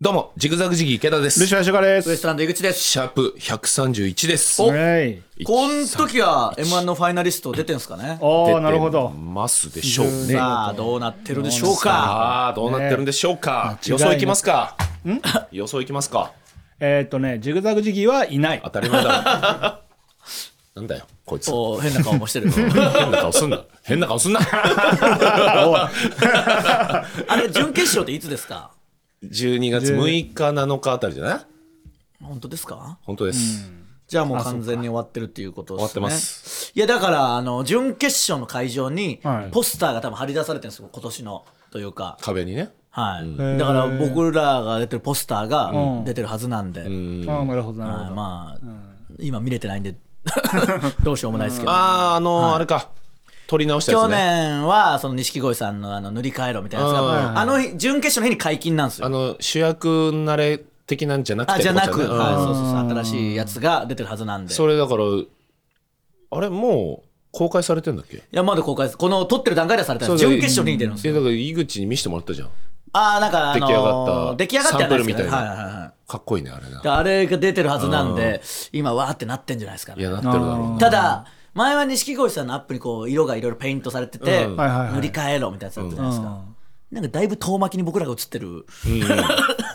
[0.00, 1.40] どうも、ジグザグジギー池田です。
[1.40, 2.08] ルシファーシュガーです。
[2.08, 2.78] ウエストランド井口です。
[2.84, 4.62] シャープ131です。
[4.62, 5.20] おはい。
[5.44, 8.16] この時は M1 のファイナリスト出てんすかね？
[8.20, 9.08] おー、なるほど。
[9.08, 10.34] ますでしょうね。
[10.34, 11.80] さあ、どうなってるでしょうか？
[11.82, 13.72] さあ、どうなってるんでしょうか？
[13.82, 14.76] ね予想いきますか？
[15.50, 16.30] 予想いきますか？
[16.78, 18.70] えーっとね、ジグザグジギーはいない当。
[18.70, 19.82] たり前だ
[20.76, 20.78] ろ。
[20.80, 21.50] なんだよ、こいつ。
[21.50, 22.48] お変な顔もしてる。
[22.54, 22.68] 変
[23.10, 23.64] な顔すんな。
[23.82, 24.38] 変な顔すんな。
[27.26, 28.70] あれ、準決勝っていつですか？
[29.24, 31.40] 12月6日、7日あたりじゃない？
[32.22, 32.98] 本当ですか？
[33.02, 33.70] 本当です。
[34.06, 35.92] じゃあもう完全に終わってるっていうことですね。
[35.92, 36.72] 終わってます。
[36.74, 41.44] いや、だから、あの、準決勝の会場にはい、ポスターが多分貼り出されてるんですよ、今年の。
[41.70, 42.16] というか。
[42.22, 42.70] 壁にね。
[42.90, 43.24] はい。
[43.24, 46.80] ーだから、僕らが出てるポスターがうん出てるはずなんで。
[46.82, 48.14] あーなるほど、なるはいほど。
[48.14, 48.66] まあ、
[49.18, 49.94] 今見れてないんで、
[51.04, 51.72] どうしようもないですけど。
[51.72, 52.88] あー、あのー、あれか。
[53.48, 54.16] 撮り直したや去つね。
[54.16, 57.06] 年はその錦鯉さんのあの塗り替えろみたいなやつうん。
[57.06, 59.06] があの日準決勝の日に解禁なんですよ。
[59.06, 62.36] あの、主役慣れ的なんじゃなくてあじゃなく、ってことだね。
[62.36, 64.52] はい、そうそうそう新しいやつが出てるはずなんで。
[64.52, 65.04] いそれだから、
[66.30, 68.22] あれもう公開されてんだっけ？
[68.30, 70.18] やまだ公開ですこの撮ってる段階ではされてない。
[70.18, 71.14] 準決勝に出るんですよ。
[71.14, 72.48] えだから井口に見せてもらったじゃん。
[72.92, 75.36] ああなんかあのー出来上がった出来上がってはないですけどサンプルみたいな。
[75.36, 78.40] はいはいはいかっこいいねあれなであれが出てるはずなんで
[78.72, 80.00] 今わーってなってんじゃないですかね。
[80.00, 80.78] いやなってるだろうな。
[80.78, 81.26] ただ
[81.58, 84.56] 前は錦鯉さんのアップにこう色がいろいろペイントされてて、うん。
[84.56, 84.94] はいはいはい。
[84.94, 86.94] 塗り替えろみたいなやつだったじゃないですか、うん。
[86.94, 88.64] なんかだいぶ遠巻きに僕らが映ってる。
[88.86, 89.06] いや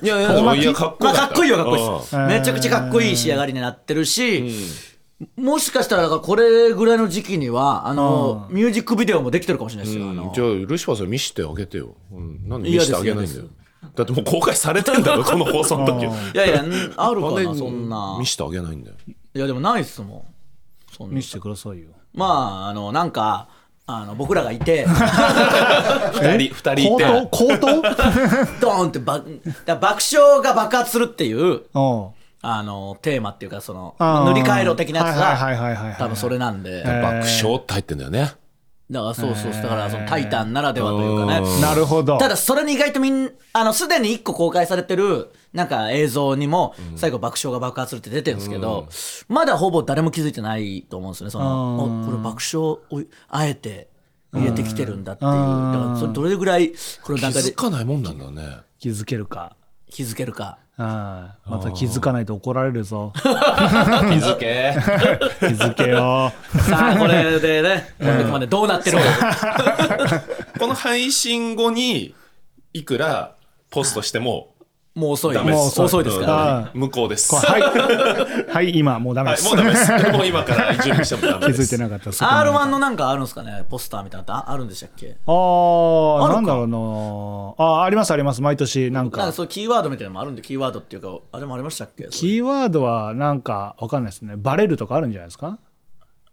[0.02, 0.98] いやいやかっこまあ、よかっ
[1.34, 2.17] こいいよ、かっこいいです。
[2.17, 2.28] うん。
[2.28, 4.50] めちゃくちゃかっこいい仕上がりになってるし、
[5.36, 10.09] もしかしたら、だからこれぐらいの時期には、あの、ミュージックビデオもできてるかもしれないですよ。
[10.09, 11.09] あのうんじゃあルシファーさん。
[11.09, 13.45] 見せてあげてよ、うん、なんで見せてあげないんだよ。
[13.95, 16.06] だってもう公開されてんだろこの放送の時。
[16.06, 18.18] いやいや、んあるかな、そんな。
[18.20, 18.25] 見。
[18.25, 18.95] せてあげないんだよ。
[19.08, 20.33] いや、でもないっすもん。
[20.95, 21.22] そんな見。
[21.23, 21.88] せてくださいよ。
[22.13, 22.25] ま
[22.66, 23.47] あ、あの、なんか、
[23.86, 24.86] あの、僕らがいて、
[26.22, 27.03] 二人二人いて。
[27.03, 27.27] 口頭？
[27.27, 27.81] 口頭？
[28.61, 29.22] ドーンってば、
[29.66, 34.33] だ爆笑が爆発するっていう、おうあの、テーマっていうか、その、あー。
[34.33, 36.83] 塗り替えろ的なやつはいはいはいはいはいが、多分それなんで。
[36.85, 38.34] ー爆笑って入ってんだよね
[38.91, 41.61] だからそうそう、だからそのタイタンならではというかね。
[41.61, 42.17] なるほど。
[42.17, 48.88] ただそれに意外とみんあのすでに1個公開されてるなんか映像にも最後爆笑が爆発するって出てるんですけど、
[49.29, 51.31] まだほぼ誰も気づいてないと思うんですよね。
[51.31, 52.81] そのこれ爆笑を
[53.29, 53.89] あえて
[54.33, 55.31] 入れてきてるんだっていう。
[55.31, 56.73] だうんからそれどれぐらい
[57.03, 58.57] この気段階でづかないもんなんだね。
[58.79, 59.55] 気づけるか。
[59.89, 63.13] 気づけるかああ、また気づかないと怒られるぞ。
[63.17, 64.73] 気づけ
[65.39, 66.31] 気づけよ。
[66.67, 69.03] さあこれでねこの時までどうなってるの？
[69.03, 70.23] か
[70.59, 72.16] この配信後に
[72.73, 73.35] いくら
[73.69, 74.53] ポストしても
[74.96, 75.38] もう遅い。
[75.38, 76.68] もう遅いですからね。
[76.68, 77.34] あ向こうです。
[77.36, 77.62] はい。
[78.54, 79.48] はい、今もうダメです。
[79.48, 80.12] はいもうダメです。
[80.12, 81.59] もう今から準備してもダメです。
[81.59, 82.24] 気づいてなかったです。
[82.24, 83.64] R1 のなんかあるんですかね？
[83.70, 85.18] ポスターみたいなああるんでしたっけ？
[85.26, 86.36] ああ、あるか。
[86.36, 87.66] なんだろうな。
[87.66, 88.42] ああ、ありますあります。
[88.44, 89.31] 毎年なんなんかか。
[89.31, 92.08] そうキーワードみたいなのもあるんでキーワードっていうかあれもありましたっけ？
[92.12, 94.36] キーワードはなんかわかんないですね。
[94.38, 95.58] バレるとかあるんじゃないですか？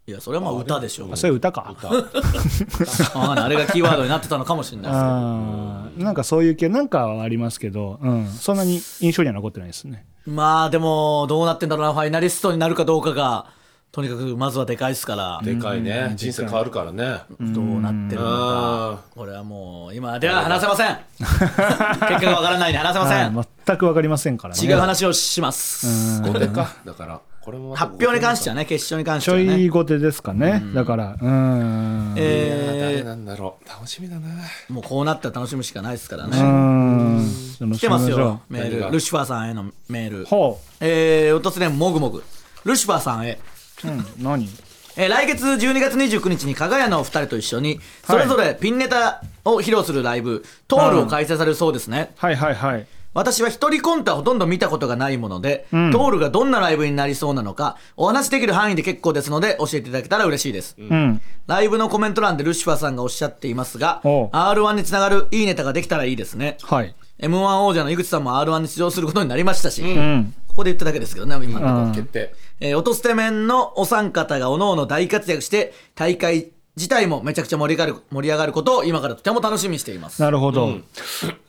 [0.07, 1.05] いやそれはまあ歌でしょ。
[1.05, 1.75] うあ、それ歌か。
[3.13, 6.05] ああれがキーワードになってたのかもしれないですけど。
[6.05, 10.05] なんかそういう系なんかはありますけど、うん、そんなに印象には残ってないですね。
[10.25, 13.45] まあでもどうなってんだろうなファイナリストになるかどうかが
[13.91, 15.41] とにかくまずはでかいですから。
[15.43, 16.13] でかいね。
[16.15, 17.19] 人生変わるからね。
[17.39, 18.93] どうなってるのか。
[18.93, 20.97] あこれはもう今では話せません。
[21.19, 23.35] 結果がわからないんで話せません。
[23.35, 24.61] はい全くわかりませんからね。
[24.61, 26.23] 違う話をします。
[26.23, 27.21] ー後手かだから
[27.75, 29.63] 発表に関してはね決勝に関しちょてはね。
[29.63, 30.61] い後手ですかね。
[30.75, 32.13] だから、うん。
[32.17, 33.67] え誰なんだろう。
[33.69, 34.27] 楽しみだな。
[34.69, 37.73] ーもうこうなったら楽しむしかないですからうねん。
[37.73, 38.53] 来てますよう。
[38.53, 38.91] メール。
[38.91, 40.25] ルシファーさんへのメール。
[40.25, 42.23] ほえー、お突然もぐもぐ。
[42.63, 43.39] ルシファーさんへ。
[43.83, 43.87] う。
[43.87, 44.47] うん、何？
[44.97, 52.85] えー来月12月29日に加賀屋のお二人と一緒にそれぞれピンネタを披露するライブ、トールを開催されるそうですね、はいはいはい。
[53.13, 55.91] 私は一人コントはほとんど見たことがないもので、ん。
[55.91, 61.21] トールがどんなライブになりそうなのかお話しできる範囲で結構ですので教えていただけたら嬉しいです、うん。
[61.47, 64.29] ライブのコメント欄でルシファーさんがおっしゃっていますがおう。
[64.29, 66.57] R1 につながるいいネタができたらいいですね。
[66.61, 66.95] はい。
[67.19, 70.33] m 1王者の井口さんも R1 に出場することになりましたし、うん。
[70.47, 71.85] ここで言っただけですけどね今のところ。
[71.87, 71.91] うん。
[71.91, 72.33] 決定。
[72.61, 80.21] えー、音捨て面のお三方がおのおの大活躍して大会自体もめちゃくちゃ盛り上がる盛り上がることを今からとても楽しみにしています。
[80.21, 80.77] なるほど。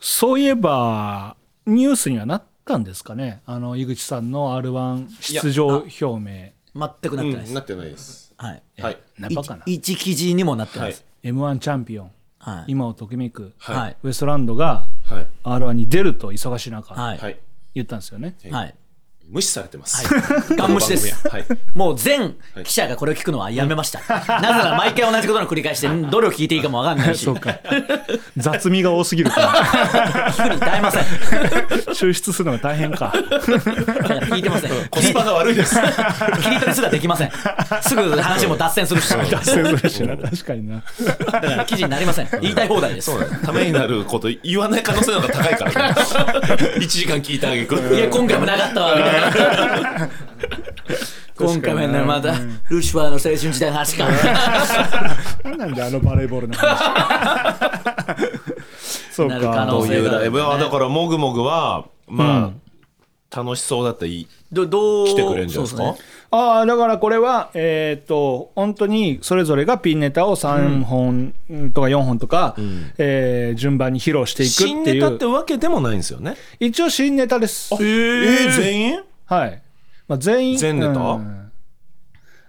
[0.01, 3.41] そういえば、ニュースにはなったんですかね？
[3.45, 6.51] あの、井口さんの R1 出場表明。
[6.75, 9.63] 全くなってないです、なってないですはいはいなバカな？
[9.67, 12.11] い一記事にもなってないです M1 チャンピオン。
[12.39, 13.53] はい今をときめく。
[13.57, 17.39] はいはいウエストランドがはい R1 に出ると忙しい中、はい、はい
[17.75, 18.35] 言ったんですよね。
[18.49, 18.75] はい
[19.29, 20.03] 無視されてます。
[20.55, 21.45] ガン無視ですははい。
[21.73, 23.99] もう全記者がこれを聞くのはやめました。
[23.99, 27.27] なぜなら毎回同じことの繰り返しで、 どれを聞いていいかもわかんないし、
[28.37, 29.41] 雑味が多すぎるか
[30.35, 31.01] 聞くに耐えません。
[31.03, 31.07] ら
[31.93, 34.71] 抽出するのが大変か聞いてません。
[34.89, 35.75] コスパが悪いです。
[36.41, 37.31] 切り取りすらできません。
[37.81, 42.27] すぐ話も脱線するし、だ脱線するしな確かになから記事になりません。
[42.41, 43.11] 言いたい放題です。
[43.43, 45.95] ためになること言わない可能性の方が高いからね。
[46.77, 47.75] 1時間聞いてあげく。
[47.95, 49.12] いや、今回もなかったわ、みたいな。
[51.35, 52.35] 今回もね、また、
[52.69, 54.07] ルシファーの青春時代の話か。
[55.43, 58.17] 何 なんであのバレーボールの話。
[59.11, 59.65] そ うなる可か。
[59.67, 62.51] というライブはだからもぐもぐはま
[63.31, 65.83] あ楽しそうだったらいいどどう来てくれるんじゃないですか？
[65.83, 65.99] そうっね
[66.35, 71.35] ああだからこれはえっ、と本当にそれぞれがピンネタを3本
[71.75, 72.55] とか4本とか、
[72.97, 75.03] えー順番に披露していく新っていう。
[75.03, 76.35] ネタってわけでもないんですよね。
[76.59, 77.71] 一応新ネタです。
[77.75, 79.03] えー、全員？
[79.25, 79.61] はい、
[80.07, 80.99] まあ、全員全ネタ？
[80.99, 81.51] うん。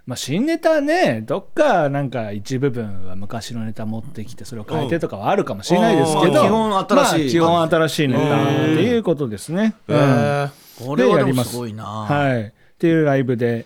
[0.07, 7.39] まあ、新ネタねどっかなんか一部分は昔のネタ持ってきてそれを変えてとかはあるかもしれないですけど、うん基本新しい。
[7.39, 9.99] まあ基本新しいネタっていうことですね、えうん。
[9.99, 10.49] ー
[10.87, 11.51] これはでもでやります。
[11.51, 11.83] すごいな。
[11.83, 13.65] はい、っていうライブで。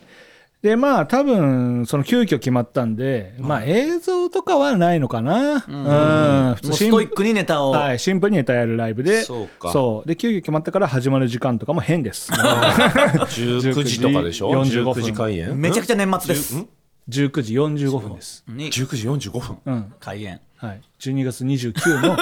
[0.62, 6.56] でまあ多分その急遽決まったんで、まあ映像とかはないのかな、うん。
[6.56, 7.72] 普通シンもうストイックにネタを。
[7.72, 9.22] はい、シンプルにネタやるライブで。
[9.22, 9.72] そうか。
[9.72, 10.08] そう。
[10.08, 12.30] で急遽決まったから始まる時間とかも変です。
[12.36, 14.92] 19時とかでしょ？45分。
[14.92, 15.58] 19時開演？
[15.58, 16.66] めちゃくちゃ年末です。
[17.08, 19.58] 19時45分です、に19時45分。
[19.66, 19.94] うん。
[20.02, 20.42] 開演。
[20.60, 22.18] はい、12月29の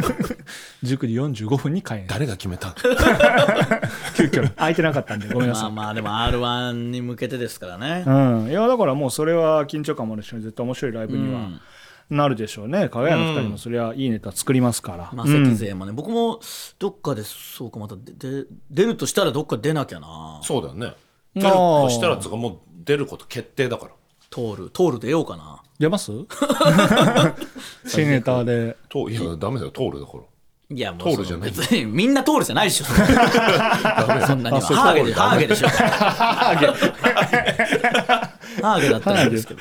[0.82, 2.06] 19時45分に開演。
[2.06, 2.74] 誰が決めた
[4.16, 4.54] 急遽。
[4.54, 5.28] 空いてなかったんで。
[5.28, 8.04] ごめんなさい、まあまあ、でも R1 に向けてですからね。
[8.06, 8.10] う
[8.46, 11.50] ん、いやだからもうそれは緊張感もあるし絶対面白いライブには
[12.08, 12.88] なるでしょうね。
[12.88, 16.40] かがやの2人もそれはいいネタ作りますから、まあ、関勢もね、僕も
[16.78, 20.40] どっかでそうかまたでで出るとしたらどっか出なきゃな。
[20.42, 20.86] そうだよね。
[20.86, 20.94] あ。
[21.34, 23.92] 出ーるとしたらつうかもう出ること決定だから
[24.34, 25.62] 通る通る出ようかな。
[25.78, 26.10] 出ます？
[27.86, 28.76] 新ネタで。
[28.88, 29.70] といやダメだよ。
[29.70, 30.24] 通るだから。
[30.76, 32.86] いやもう通るじゃ別にみんな通るじゃないでしょ。
[32.86, 35.68] そんなにハーゲで通るハーゲでしょ。
[35.68, 36.60] ハー
[38.80, 38.88] ゲ。
[38.88, 39.60] だったらいいんですけど。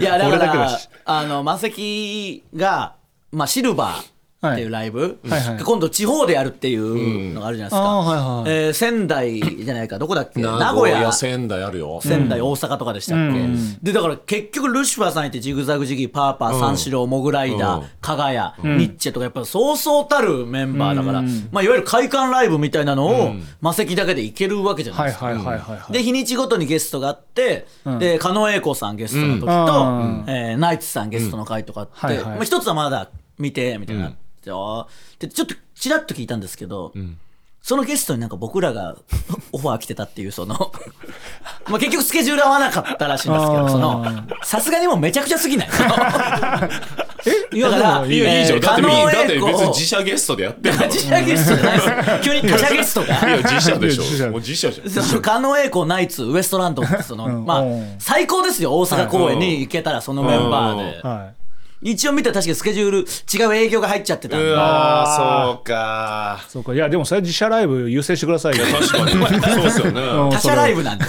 [0.00, 2.94] いやだ俺からあのマセキが、
[3.30, 4.02] まあ、シルバー
[4.44, 9.98] っていうライブ、はいはい今度地方でやるっていうのがあるじゃないですか、あーはいはいえー仙台じゃないか。
[9.98, 10.40] どこだっけ？
[10.40, 10.96] 名名古屋。
[10.96, 11.12] 古屋。
[11.12, 12.00] 仙台あるよ。
[12.02, 13.40] 仙台、大阪とかでしたっけ、
[13.82, 17.86] でだから結局ルシファーさんいてジグザグジギーパーパー、三四郎モグライダー、うん。
[18.00, 18.24] 加賀
[18.62, 25.26] 谷、ニッチェとかやっぱそうそうたるメンバーだから、まあ、いわゆる会館ライブみたいなのを魔石だけでいけるわけじゃないですか。
[25.26, 25.92] はいはいはいはいはい。
[25.92, 27.66] で日にちごとにゲストがあって、
[27.98, 30.24] で狩野英孝さんゲストの時と、うん。
[30.28, 32.24] えーナイツさんゲストの回とかあって、はいはい。
[32.26, 33.08] まあ、一つはまだ
[33.38, 34.86] 見てみたいな、であー。
[35.20, 36.92] でちょっとちらっと聞いたんですけど、
[37.66, 38.96] そのゲストになんか僕らが
[39.50, 40.54] オファー来てたっていうその
[41.66, 44.06] まあ結局スケジュール合わなかったらしいんですけどその
[44.44, 45.68] さすがにもうめちゃくちゃすぎない。
[47.26, 47.58] え？
[47.58, 48.60] いだからいやいいじゃん。
[48.60, 53.06] だってだって別に自社ゲストでやってんだから自社ゲストじゃないですよ急に他社ゲストが。
[53.06, 54.30] いや自社でしいや自社ょ。
[54.30, 55.04] もう自社じゃん。
[55.04, 57.44] その狩野英孝ナイツウエストランドってその、ん。
[57.44, 58.78] まあうん最高ですよ。
[58.78, 61.32] 大阪公演に行けたらそのメンバーで、は
[61.82, 62.98] 一応見たら確かにスケジュール
[63.44, 66.40] 違う営業が入っちゃってたんうでわーそうか。
[66.46, 66.74] いそうか。
[66.74, 68.64] いやでもそれは自社ライブ優先してくださいよ。
[68.66, 69.42] 確かに。
[69.42, 70.00] そうですよね。
[70.02, 71.04] うん他社ライブなんで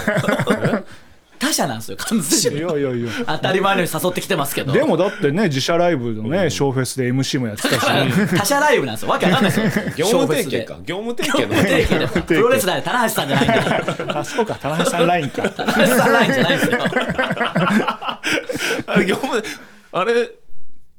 [1.39, 3.11] 他社なんですよ完全いにやいやいや。
[3.27, 4.73] 当たり前のように誘ってきてますけど。
[4.73, 7.79] でもだってね自社ライブのねショーフェスで MC もやってたし。
[8.37, 9.09] 他社ライブなんですよ。
[9.09, 9.85] わけわかんないですよ。
[9.95, 10.51] 業務提ショーフェスで。
[10.51, 12.09] 携か業務提業携の務提携。
[12.09, 14.19] でプロレスラーで棚橋さんじゃないんだから。
[14.19, 14.55] あそうか。
[14.55, 15.49] 田中さんラインか。
[15.49, 16.77] 棚橋さんラインじゃないですよ。
[16.87, 18.19] あ
[18.97, 19.43] れ業務
[19.91, 20.31] あれ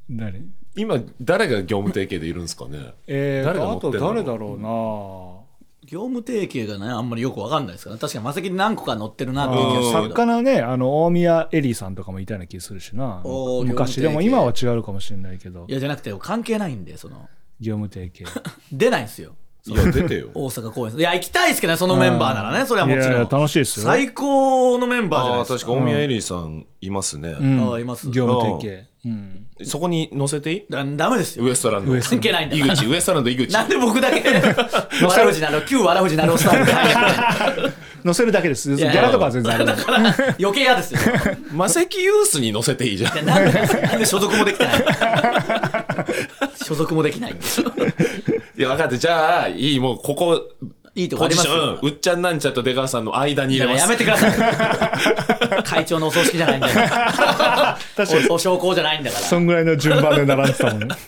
[0.09, 2.95] 何今誰が業務提携でいるんですかね？
[3.07, 5.39] えー、誰あと誰だろうな。
[5.85, 13.23] 業務提携がねあんまりよくわかんないですから確かにマセキに何個か載ってるなっていう気がする作家のねあの大宮エリーさんとかもいたような気するしな。
[13.65, 15.65] 昔でも今は違うかもしれないけど。
[15.67, 17.29] いやじゃなくて関係ないんでその。
[17.61, 18.31] 業務提携。
[18.71, 19.35] 出ないんですよ。
[19.67, 20.29] いや出てよ。
[20.35, 20.95] 大阪公演。
[20.95, 23.09] いや行きたいですけどねそのメンバーならねそれはもちろん。
[23.09, 23.87] いやいや楽しいですよ。
[23.87, 25.73] 最高のメンバーじゃないああですか。
[25.73, 27.71] 確か大宮エリーさんいますね、うん。
[27.71, 28.11] ああいます。
[28.11, 29.47] 業務提携うん。
[29.65, 30.65] そこに載せていい？
[30.69, 31.45] だダメですよ。
[31.45, 31.93] ウエストランド。
[31.93, 33.53] ウエスト関係ないんだ井口ウエストランド井口。
[33.53, 34.21] なんで僕だけ？
[35.05, 36.73] わらふじなる旧わらふじなるおスタイルで
[38.05, 38.75] 載せるだけです。
[38.75, 39.99] ギやいやャラとかは全然あるだから
[40.41, 41.01] 余計嫌ですよ。
[41.53, 43.15] マセキユースに載せていいじゃん。
[43.15, 44.85] いやなんでなんで所属もできてない
[46.65, 47.73] 所属もできないんですよ。
[48.57, 50.43] いや分かってじゃあいいもうここ
[50.99, 53.83] いいとこありますポジションようっちゃんなんちゃんと出川さんの間にいや入れます。
[53.83, 55.63] やめてください。
[55.63, 57.79] 会長のお葬式じゃないんだから。
[57.97, 58.29] 確かに。
[58.29, 59.25] おお焼香じゃないんだから。
[59.25, 60.89] そんぐらいの順番で並んでたもんね。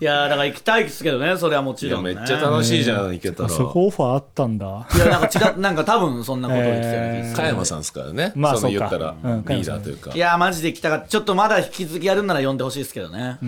[0.00, 3.48] いやーだから行きたいですけどねそれはもちろん、めっちゃ楽しいじゃん行けたら。
[3.50, 4.86] そこオファーあったんだ。
[4.94, 7.36] いやなんか違うなんか多分そんなことを言ってたような気がする。
[7.36, 8.32] 加山さんですからね。
[8.34, 10.10] まあその言ったそうんらリーダーというか。
[10.14, 11.08] いやーマジで行きたかった。
[11.08, 13.38] ちょっとまだ引き続きやるんなら呼んでほしいですけどね、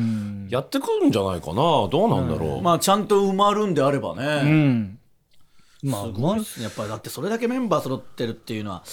[0.50, 1.54] やってくるんじゃないかな。
[1.54, 2.62] どうなんだろう。
[2.62, 4.98] まあちゃんと埋まるんであればね、うん
[5.82, 6.64] まあすごいっすね。
[6.64, 8.84] やっぱりだってそれだけメンバー揃ってるっていうのはやっ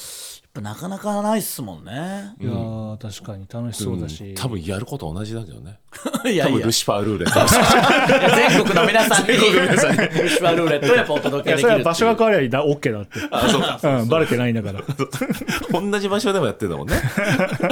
[0.53, 2.33] ぱなかなかないっすもんね。
[2.39, 5.79] いやー確かに楽しそうだし、多分やること同じだけどね。
[6.25, 6.45] いやいや。
[6.47, 9.27] 多分ルシファールーレット全国の皆さんに。
[9.27, 13.19] ルシファールーレットをやっぱお届けできるそれは場所が変わりゃいいだ OK だって。
[13.29, 13.79] あそうか。
[13.99, 14.81] うん、バレてないんだから。
[15.79, 16.95] 同じ場所でもやってんだもんね。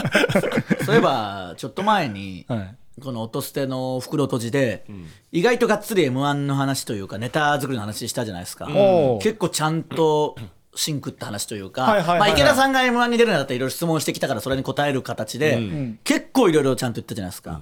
[0.85, 4.85] そういえばちょっと前に、はいこの音捨ての袋閉じで、
[5.31, 8.67] 意外とがっつり m 1の話というかネタ作りの話したじゃないですか、
[9.21, 10.35] 結構ちゃんと
[10.75, 17.61] シンクった話というか、まあ、池田さんが m 1に出るんだったらいろいろ質問してきたからそれに答える形で、結構いろいろちゃんと言ったじゃないですか、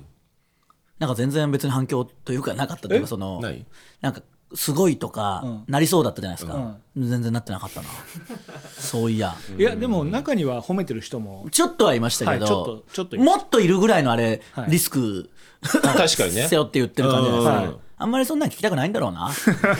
[0.99, 3.65] なんか全然別に反響というかなかったというかそのない？
[4.01, 4.21] なんか
[4.53, 7.87] すごいとか、なりそうだったじゃないですか、全然なってなかったな。
[8.77, 9.35] そういや。
[9.57, 11.47] いやでも中には褒めてる人も。
[11.51, 12.83] ちょっとはいましたけど、
[13.17, 14.71] もっといるぐらいのあれ、はい。
[14.71, 15.29] リスク
[15.61, 16.47] 確かにね。
[16.47, 17.79] 背負って言ってる感じじゃないですか、うん。
[17.97, 19.31] あんまりそんなん聞きたくないんだろうな。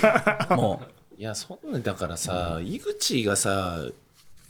[0.55, 0.81] も
[1.17, 3.85] いやそんなだからさ井口がさ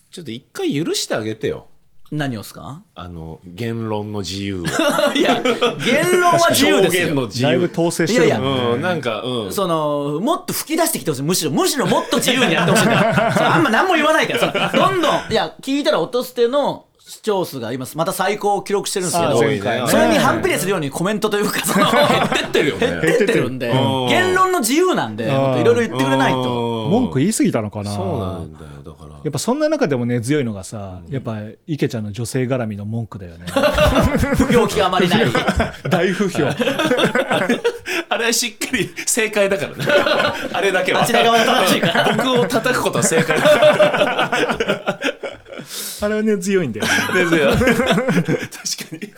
[0.10, 1.68] ちょっと一回許してあげてよ。
[1.70, 1.75] う
[2.12, 2.84] 何をですか？
[2.94, 4.66] あの言論の自由を。
[5.18, 7.04] いや言論は自由ですよ。
[7.04, 9.52] 表現の自だいぶ由統制してるいやいもんねうんなんかうん。
[9.52, 11.24] そのもっと吹き出してきてほしい。
[11.24, 14.72] むしろむしろもっと自由にやってほしいんだよそのあんま何も言わないから。
[14.72, 19.60] どんどんいや聞いたら音捨ての視聴数が今また最高を記録してるんですけあどね。
[19.88, 22.02] それに反比例するようにコメントというかその減
[22.34, 22.98] 減ってるよね。
[22.98, 23.70] ってってるんで。
[23.70, 24.08] うん。
[24.08, 26.88] 言論の自由なんでいろいろ言ってくれないと。
[26.90, 27.96] 文句言い過ぎたのかな。
[27.96, 28.66] そうなんだよ。
[28.84, 29.18] だから。
[29.24, 33.46] やっぱそんな中でもね強いのがさやっぱ池ちゃんの女性絡みの文句だよね。
[34.38, 35.26] 不評極まりない。
[35.88, 36.48] 大不評。
[38.10, 39.86] あれはしっかり正解だからね。
[40.54, 41.04] あれだけは。
[41.04, 45.00] あちら側が正しいから僕を叩くことは正解だから
[46.02, 46.92] あれはね強いんだよね。
[47.14, 49.14] ですよ確かに。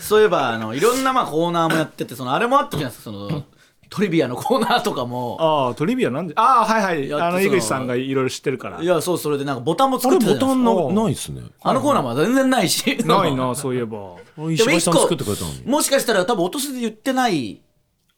[0.00, 3.44] そういえばあのいろんなまあコーナーもやっててそのあれもあったじゃないですかその
[3.90, 5.38] トリビアのコーナーとかも。
[5.40, 7.08] ああトリビアなんでああはいはい。
[7.08, 8.82] やあの井口さんがいろいろ知ってるから。
[8.82, 10.92] いやそうそれでなんかボタンも作ってたじゃボタないですか。
[10.92, 11.42] ンのないっすね。
[11.62, 12.98] あのコーナーも全然ないし。
[13.06, 14.16] ないなそういえば。
[14.50, 15.62] 石橋さん作ってくれたのに。
[15.64, 17.62] もしかしたら多分落とせで言ってない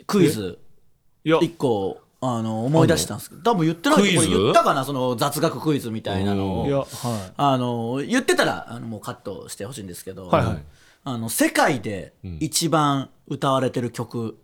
[0.06, 0.58] クイズ。
[1.24, 1.38] いや。
[1.40, 3.42] 一個あの思い出したんですけど。
[3.42, 4.16] 多分言ってないクイズ？
[4.18, 4.84] これ言ったかな？
[4.84, 6.66] その雑学クイズみたいなのを。
[6.66, 6.86] いやはい。
[7.36, 10.64] あの言ってたらあのもうカットしてほしいんですけど、はいはい。
[11.04, 14.38] あの世界で一番歌われてる曲、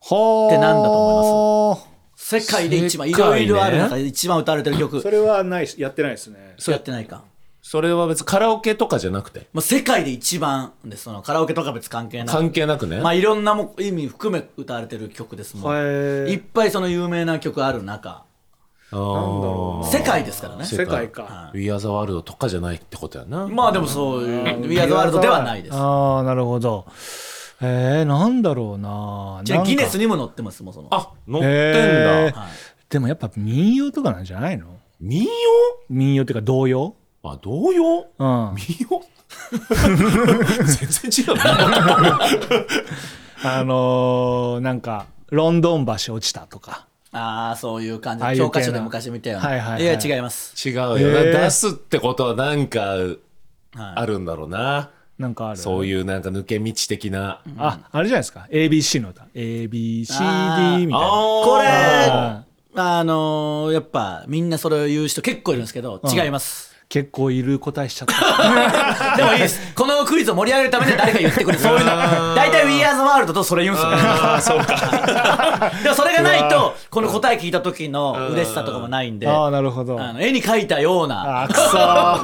[0.00, 0.52] はあ。
[0.52, 1.86] ってなんだと思
[2.16, 3.46] 世界で一番、い世界ね。
[3.46, 5.00] ろいろある中で一番歌われてる曲。
[5.00, 6.56] それはないやってないですね。
[6.66, 7.22] やってないか
[7.68, 9.48] それは別にカラオケとかじゃなくて？
[9.52, 13.00] もう世界で一番でそのカラオケとか別に関係ない関係なくね。
[13.00, 18.22] まあいろんなも意味含め歌われてる曲ですもん、へいっぱいその有名な曲ある中。
[18.92, 19.84] あー。
[19.84, 20.64] 世界ですからね。
[20.64, 21.08] 世界。
[21.08, 21.50] か。
[21.54, 23.48] We Are the World とかじゃないってことやな。
[23.48, 25.74] まあでもそういう「We Are the World」ではないです。
[25.76, 26.86] ああなるほど。
[27.60, 29.40] えー、なんだろうな。
[29.42, 30.88] じゃあギネスににも載ってますもんその。
[30.92, 32.46] あ乗ってんへーだ
[32.90, 34.66] でもやっぱ民謡とかなんじゃないの？
[35.00, 35.30] 民謡？
[35.90, 36.94] 民謡っていうか童謡？
[37.32, 38.54] あ童謡うん。
[38.56, 39.02] 民謡
[40.90, 42.18] 全然違うな。
[43.44, 46.86] あのー、なんかロンドン橋落ちたとか。
[47.12, 48.24] ああそういう感じ。
[48.38, 49.48] 教科書で昔見たような。
[49.48, 49.84] はいはいはい。
[49.84, 50.68] や違います。
[50.68, 50.88] 違うよ。
[50.88, 53.18] な、へー出すってことはなんかはい。
[53.74, 55.56] あるんだろうな、なんかある？
[55.58, 58.46] そういうなんか抜け道的な、ああれじゃないですか。
[58.50, 59.26] ABC の歌。
[59.34, 61.08] ABCD みたいな。
[61.08, 62.42] これあ
[62.78, 69.16] あのーやっぱみんなそれを言う人結構いるんですけど違います結構いる答えしちゃった。
[69.16, 69.74] でもいいです。
[69.74, 71.86] このクイズを盛り上げるためには誰か言ってくれそういうの。
[72.36, 73.92] 大体 We Are the World とそれ言うんですよ。
[73.92, 75.70] ああそうか。
[75.82, 79.98] でもそれがないとこの答え聞いた時の嬉しさとかもないんであああなるほど。
[79.98, 82.20] の絵に描いたようなあくそー。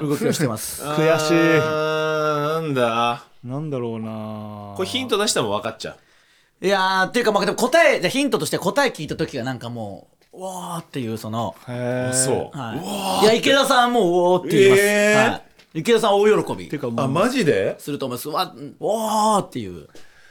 [0.08, 0.82] 動きをしてます。
[0.82, 1.34] 悔しい。
[1.34, 3.22] なんだ？
[3.44, 6.66] なんだろうなこれヒント出しても分かっちゃう。
[6.66, 12.58] いやーっていうかまあでも答えじゃあヒントとして答え聞いた時がなんかもううわーっていうそのへえそう。
[12.58, 15.30] はい、いや池田さんもうおーって言います、えー。
[15.30, 15.36] は
[15.74, 16.68] い、池田さん大喜び。
[16.68, 17.04] ていうかもう。
[17.04, 17.76] あマジで？
[17.78, 18.28] すると思います。
[18.28, 19.88] わおーっていう。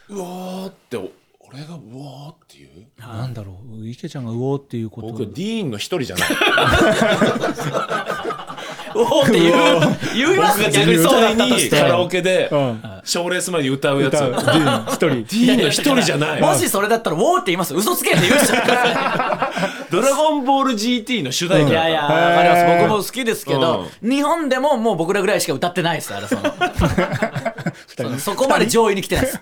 [0.10, 1.10] うわーってお
[1.48, 2.70] 俺がうわーっていう？
[3.00, 3.88] なんだろう。
[3.88, 5.08] 池ちゃんがうおーっていうこと。
[5.08, 6.30] 僕ディーンの一人じゃない
[8.96, 9.56] おーって言う
[10.16, 11.78] 言いますか逆にそうだったとして。
[11.78, 14.02] カラオケでうん賞レース前に歌う。
[14.02, 15.10] やつディーン一人。
[15.10, 16.42] ディーンの一人じゃない。
[16.42, 19.86] もしそれだったら「ウォー」って言います嘘つけって言うじゃん。
[19.92, 22.66] ドラゴンボール GT の主題歌いやいやわかります。
[22.82, 26.42] 僕も好きですけど、日本でももう僕らぐらいしか歌ってないですあれその。
[27.88, 29.40] 人そそこまで上位に来てないです、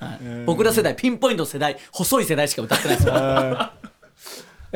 [0.00, 0.18] はい。
[0.44, 3.10] 僕ら世代ピンポイントの世代細い世代しか歌ってないです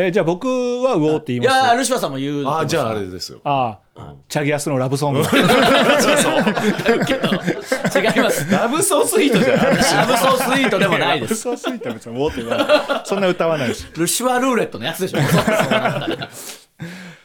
[0.03, 1.45] えーじゃあ僕はウオーって言い。
[1.45, 3.41] いますやールシファーさんも言うあじゃああれですよ。
[3.45, 5.21] ああ、チャギアスのラブソング。
[5.21, 5.25] 違い
[8.23, 8.51] ます。
[8.51, 9.67] ラブソースイートじゃない。
[9.67, 9.77] ラ
[10.07, 11.37] ブソースイートでもないです。
[11.37, 13.85] そうすぎた別にウォーって言わないそんな歌わないし。
[13.95, 15.21] ルシファールーレットのやつでしょ。
[15.21, 16.29] そうなったら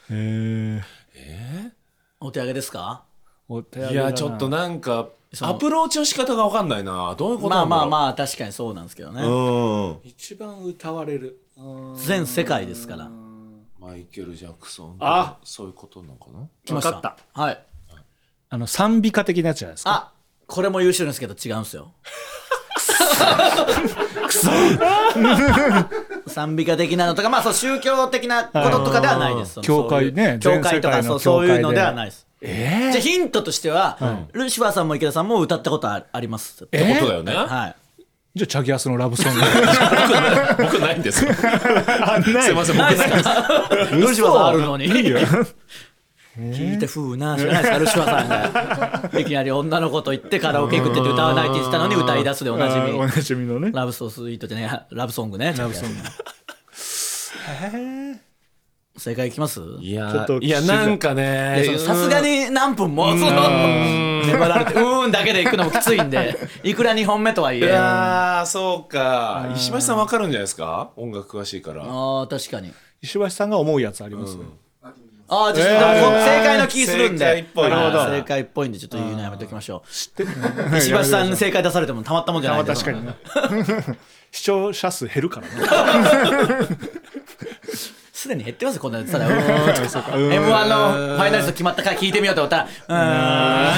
[0.09, 0.81] え
[2.19, 3.03] お手上げですか？
[3.47, 4.09] お手上いげだな。
[4.09, 5.09] やちょっとなんか
[5.41, 7.15] アプローチの仕方が分かんないな。
[7.17, 7.89] どういうことまあなんだろう。
[7.89, 10.09] まあまあ確かにそうなんですけどね、うん。
[10.09, 11.39] 一番歌われる。
[11.95, 13.09] 全世界ですから。
[13.79, 15.37] マイケル・ジャクソンあ。
[15.43, 16.47] そういうことなのかな？
[16.65, 17.17] 来ました。
[17.33, 17.63] はい。
[18.49, 19.91] あの、賛美歌的なやつじゃないですか？
[19.91, 20.11] あ
[20.47, 21.91] これも優秀ですけど違うんですよ。
[26.27, 29.61] 賛美歌的なのとかまあそう宗教的なこととかではないです。
[29.61, 33.97] 教会ね教会とか全世界のそうそういうのではないですえじゃあヒントとしては、
[34.33, 36.63] ルシファーさんも池田さんも歌ったことああります？
[36.63, 37.33] ってことだよね。
[37.33, 37.75] はい。
[38.35, 39.41] じゃあチャギアスのラブソング。
[40.63, 41.23] 僕ないんです。
[41.25, 42.43] よあ、ない。
[42.43, 43.09] すいません僕ないです。
[43.95, 44.85] ルシファーさんあるのに。
[46.37, 49.19] 聞いてふうな知らないですかルシファーさんが。
[49.21, 52.91] いきなり女の子と言ってカラオケ行くって歌わないって言ってたのに歌い出すでおなじみ。
[52.91, 53.71] あおなじみのね。
[53.73, 55.95] ラブソースイートじゃねえラブソングねラブソング
[58.97, 59.59] 正解いきます？
[59.81, 63.31] いやちょっといやなんかねいやそのさすがに何分もその
[64.25, 67.71] 粘られて うーんだけで行くのもきついんでいくら2本目とはいいえ。
[67.73, 67.75] あ
[68.37, 69.47] やーそうか。
[69.55, 70.91] 石橋さん分かるんじゃないですか？
[70.95, 71.83] 音楽詳しいから。
[71.85, 72.73] ー確かに。
[73.01, 74.37] 石橋さんが思うやつあります？
[75.27, 77.19] ああじゃあ、えーでも正解の気するんで。
[77.19, 77.69] 正解っぽい。
[77.69, 78.05] るほど。
[78.05, 80.29] 正解っぽいんでちょっと言うのやめておきましょ知ってる
[80.71, 82.73] う 石橋さん正解出されてもたまったもんじゃないんで。
[82.73, 83.15] 確かにね。
[84.31, 85.53] 視聴者数減るからね。
[88.25, 89.37] すでに減ってますよこんなただうーん。
[89.37, 92.67] M1 のファイナリスト決まったから聞いてみようと思ったらう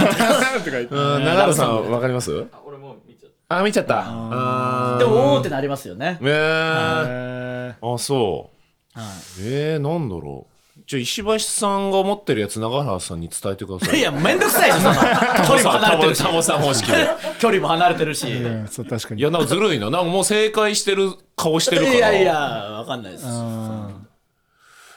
[0.06, 0.64] ーん。
[0.64, 1.26] とか言ってうん。
[1.26, 2.32] 長野さん分かります？
[2.66, 3.58] 俺も見ちゃった。
[3.60, 4.04] あ見ちゃった。
[4.08, 6.18] あでもおーってなりますよね。
[6.22, 6.30] えー。
[6.30, 8.50] えあそ
[8.96, 9.00] う。
[9.00, 9.06] は
[9.42, 10.54] えー、なんだろう。
[10.88, 13.98] じゃあ石橋さんが持ってるやつ長原さんに伝えてください。
[13.98, 14.96] いいやめんどくさいでしょその
[15.46, 16.24] 距離も離れてるし。
[16.24, 17.08] タモさん方式で。
[17.40, 18.26] 距離も離れてるし。
[18.28, 19.20] ーそう確かに。
[19.20, 19.90] いやなんかずるいな。
[19.90, 21.96] なんかもう正解してる顔してるから。
[21.96, 23.26] いやいやわかんないです。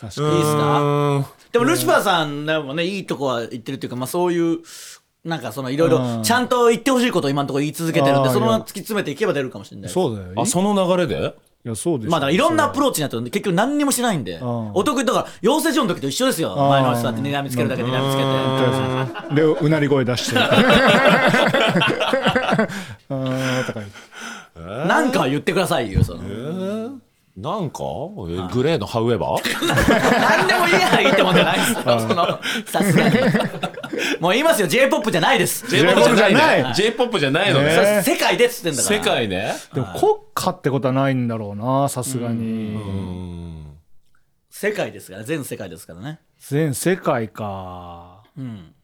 [0.02, 0.20] いいっす
[0.56, 0.80] か？
[0.80, 4.58] うんでもルシファーさんでもねいいとこは言ってるっていうかまあそういう
[5.24, 10.32] なんかそのいろいろちゃんと言ってほしいことを今のところ言い続けてるんでそのまま突き詰めていけば出るかもしれないそうだよ。
[10.36, 11.34] あその流れで？
[11.62, 12.10] いや、そうですよ。
[12.12, 14.38] まあだからいろんなアプローチになってるんで結局何にもしないんで。
[14.38, 14.70] ん。
[14.72, 16.56] お得意だから養成所の時と一緒ですよ。
[16.56, 18.16] 前の人だって睨みつけるだけで睨みつ
[19.28, 19.42] けて。
[19.42, 20.36] で、うなり声出して。
[24.86, 26.98] なんかは言ってくださいよその
[27.40, 27.82] なんか？
[28.28, 28.86] えグレーの？
[28.86, 31.80] ハウエバー何でも言えばいいってもんじゃないですよ。
[31.82, 33.16] そのさすがに。
[34.20, 34.68] もう言いますよ。
[34.68, 35.66] J−POP じゃないです。
[35.68, 36.70] J-POP じゃなはい。
[36.70, 38.02] い J-POP じゃないのね。
[38.04, 38.96] 世界でっつってんだから。
[38.98, 39.54] 世界ね。
[39.74, 40.02] でも国
[40.34, 42.74] 家ってことはないんだろうな、さすがに。
[42.74, 43.76] うん。
[44.50, 46.20] 世界ですから全世界ですからね。
[46.38, 48.22] 全世界か。
[48.36, 48.74] うん。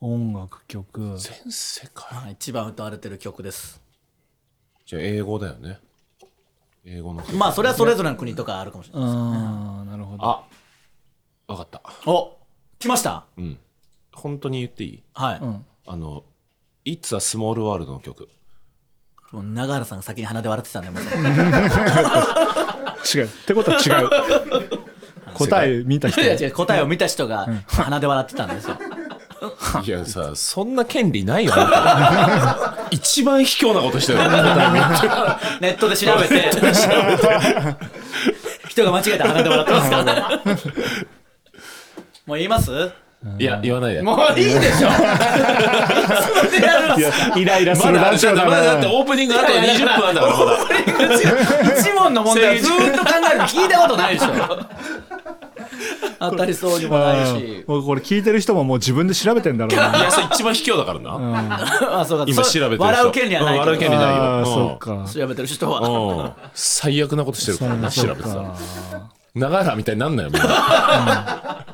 [0.00, 1.16] 音楽、曲。
[1.18, 2.18] 全世界？
[2.18, 3.80] はい一番歌われてる曲です。
[4.84, 5.78] じゃあ英語だよね
[6.88, 9.10] 英語の曲まあそれはそれぞれの国とかあるかもしれうない。
[9.10, 10.24] ん、なるほど。
[10.24, 10.44] あ
[11.48, 11.82] わかった。
[12.06, 12.36] お
[12.78, 13.24] 来ました？
[13.36, 13.58] うん。
[14.14, 15.02] 本当に言っていい？
[15.14, 15.64] はい、ん。
[15.86, 16.22] あの
[16.86, 18.28] 「It's a Small World」の曲。
[19.32, 21.02] もう永原さんが先に鼻で笑ってたんでもう。
[21.02, 21.06] 違
[23.22, 23.24] う。
[23.26, 24.08] ってことは違う。
[25.34, 26.20] 答え見た人。
[26.20, 26.26] い。
[26.26, 28.76] や違う答えを見た人が鼻で笑ってたんですよ
[29.84, 31.62] いや さそんな権利ないよね。
[32.90, 34.18] 一番卑怯なことしてる。
[35.60, 36.50] ネットで調べて。
[38.68, 40.22] 人が間違えて鼻で笑ってますからね。
[42.26, 42.70] もう言います？
[43.38, 44.02] いや言わないで。
[44.02, 44.88] もういいでしょ。
[47.38, 48.92] イライラすまだるラジオだまだだってな。
[48.92, 50.58] オープニングあと20分あんだからまだ。
[51.80, 54.26] 一問の問題をずーっと考えるの聞いたことないでしょ
[56.30, 57.64] 当たりそうにもないし。
[57.66, 60.04] もうこれ聞いてる人ももう自分で調べてんだろういな。
[60.04, 62.24] やそれ一番卑怯だからな、あそうか。
[62.28, 62.84] 今そ調べてる人。
[62.84, 63.72] 笑う権利はないけど。
[63.72, 64.46] うん笑う権利ないよ。
[64.46, 65.08] そっか。
[65.12, 65.80] 調べてる人は。
[65.80, 66.32] うん。
[66.54, 68.54] 最悪なことしてるからな調べてさか。
[69.34, 71.64] 長原みたいになんなよみんな。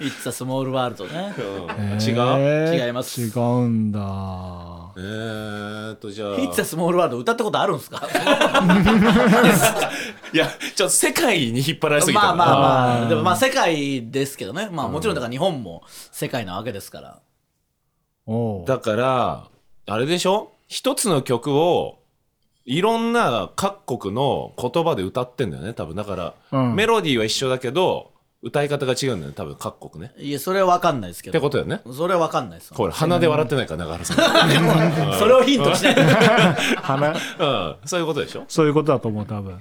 [0.00, 1.32] It's a small world ね。
[1.38, 2.86] 違うえー。
[2.86, 3.20] 違います。
[3.20, 4.81] 違うんだ。
[4.96, 6.36] えーっとじゃあ。
[6.38, 8.02] It's a small world 歌ったことあるんですか？
[10.32, 12.60] いやちょっと世界に引っ張られすぎたまあまあ
[13.00, 14.68] まあでもまあ世界ですけどね。
[14.72, 17.20] まあもちろんだから日本も世界なわけですから。
[18.66, 19.48] だから
[19.86, 20.52] あれでしょ？
[20.68, 21.98] 一つの曲を
[22.64, 25.96] いろんな各国の言葉で歌ってんだよね多分。
[25.96, 26.74] だから、うん。
[26.76, 28.11] メロディーは一緒だけど
[28.44, 30.12] 歌い方が違うんだよね多分各国ね。
[30.18, 31.80] いやそれは分かんないですけってどことだよね。
[31.94, 32.74] それは分かんないです。
[32.74, 34.16] これ鼻で笑ってないから永原さん。
[35.18, 35.94] それをヒントしない。
[36.82, 37.12] 鼻？
[37.38, 37.76] うん。
[37.84, 38.44] そういうことでしょ？
[38.48, 39.54] そういうことだと思う多分。
[39.54, 39.58] う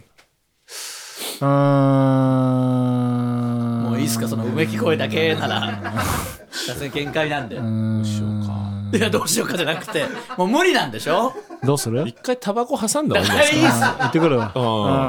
[1.43, 3.83] ーん。
[3.83, 5.79] もういいっすかそのうめき声だけなら。
[6.51, 7.55] さすがに限界なんで。
[7.57, 7.65] どう
[8.05, 10.05] しようかいやどうしようかじゃなくて
[10.37, 11.33] もう無理なんでしょ？
[11.63, 12.03] どうする？
[12.07, 14.51] 一回タバコ挟んだ方がいいんじゃないいいっす行ってくるわ。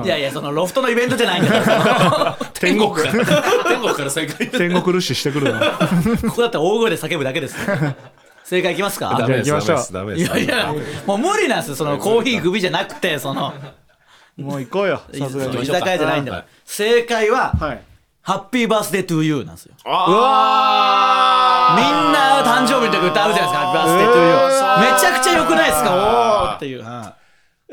[0.01, 0.07] うん。
[0.07, 2.39] いやいやそのロフトのイベントじゃないんだから。
[2.55, 2.93] 天国。
[2.93, 3.13] から
[3.69, 4.51] 天国から正解。
[4.51, 5.61] 天国ルッシュしてくるわ。
[6.29, 7.57] ここだったら大声で叫ぶだけです
[8.45, 9.17] 正解いきますか？
[9.19, 10.75] ダメですダメですいやいや
[11.07, 11.77] もう無理なんですよ。
[11.77, 13.53] そのコーヒー首じゃなくてその。
[14.37, 15.63] もう行こうよさすがに。
[15.63, 16.43] 居酒屋じゃないんだから。
[16.43, 16.53] はい。
[16.65, 17.83] 正解ははい
[18.23, 19.75] ハッピーバースデートゥーユーなんですよ。
[19.85, 24.95] あみんな誕生日の時歌うじゃないですか、ハッピーバースデートゥーユー。
[24.95, 26.83] めちゃくちゃ良くないですか、おーっていう。
[26.85, 27.23] はい。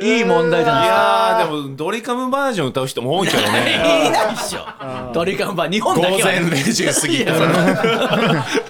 [0.01, 0.99] いい問題じゃないいですか。
[1.37, 4.61] やーでもドリカムバージョン歌う人も多いけど いねないっしょ。
[5.13, 7.53] ドリカムバー、日本午だけは前0時過ぎいやその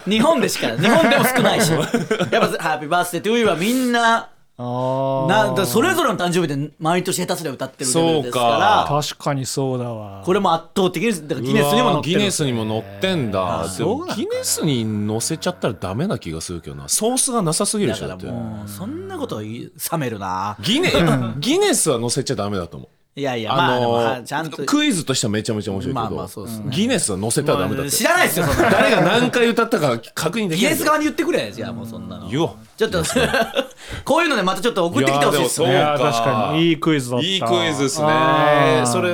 [0.08, 1.72] 日本でしか、日本でも少ないし。
[1.72, 4.28] やっぱ、ハッピーバースデートゥーユーはみんな、あ
[4.60, 10.18] なだからそれぞれの誕生日で毎年下手すりゃ歌ってるレベルですかあ確かにそうだわ。
[10.20, 12.20] ら、これも圧倒的に、だからギネスにも載ってる。
[12.20, 13.62] ギネスにも載ってんだ。
[13.62, 16.90] でもそうなんだギネスに載せちゃったらダメな気がするけどな。
[16.90, 20.58] ソースがなさすぎるだからでしょだってそんなこと言い冷めるな。
[20.62, 20.92] ギネ
[21.40, 24.64] ギネスは載せちゃダメだと思ういやいや、まあでもは、ちゃんと。
[24.66, 26.66] クイズとしてはめちゃめちゃ面白いけど、まあまあそうですね。
[26.70, 27.92] ギネスは載せたらダメだって。
[27.92, 28.70] 知らないですよ、そんな。
[28.70, 30.72] 誰が何回歌ったか確認できない。
[30.72, 32.30] ギネス側に言ってくれじゃあもうそんなの。
[32.30, 32.50] 言おう。
[32.78, 33.04] ちょっと
[34.06, 36.68] こういうのでまたちょっと送ってきてほしいですいいねや確かに。
[36.70, 37.26] いいクイズだった。
[37.26, 38.84] いいクイズですね。
[38.86, 39.12] それ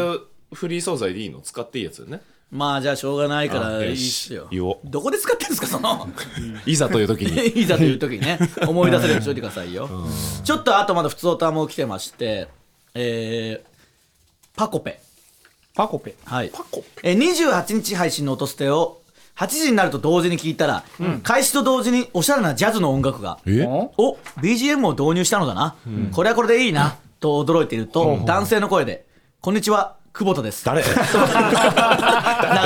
[0.54, 2.22] フリー素材でいいの使っていいやつね。
[2.52, 4.48] まあじゃあしょうがないからいいっすよ。
[4.52, 4.78] 言おう。
[4.86, 6.08] どこで使ってんですかその？
[6.68, 7.48] いざという時に。
[7.62, 8.38] いざという時にね。
[8.68, 9.90] 思い出せるようにしといてくださいよ。
[10.44, 12.48] ちょっとあとまだ普通オタも来てまして
[12.94, 13.75] えー
[14.56, 15.00] パコペ。
[15.76, 16.16] パコペ？
[16.26, 16.50] はい。
[16.50, 19.02] パコえー28日配信の音捨てを
[19.36, 20.84] 8時になると同時に聞いたら、
[21.24, 23.66] 開始と同時におしゃれなジャズの音楽がえ？
[23.66, 25.76] おお BGM を導入したのだな、
[26.14, 29.06] これはこれでいいなと驚いていると、男性の声で
[29.42, 30.82] 「こんにちは久保田です」誰？
[30.88, 30.90] 流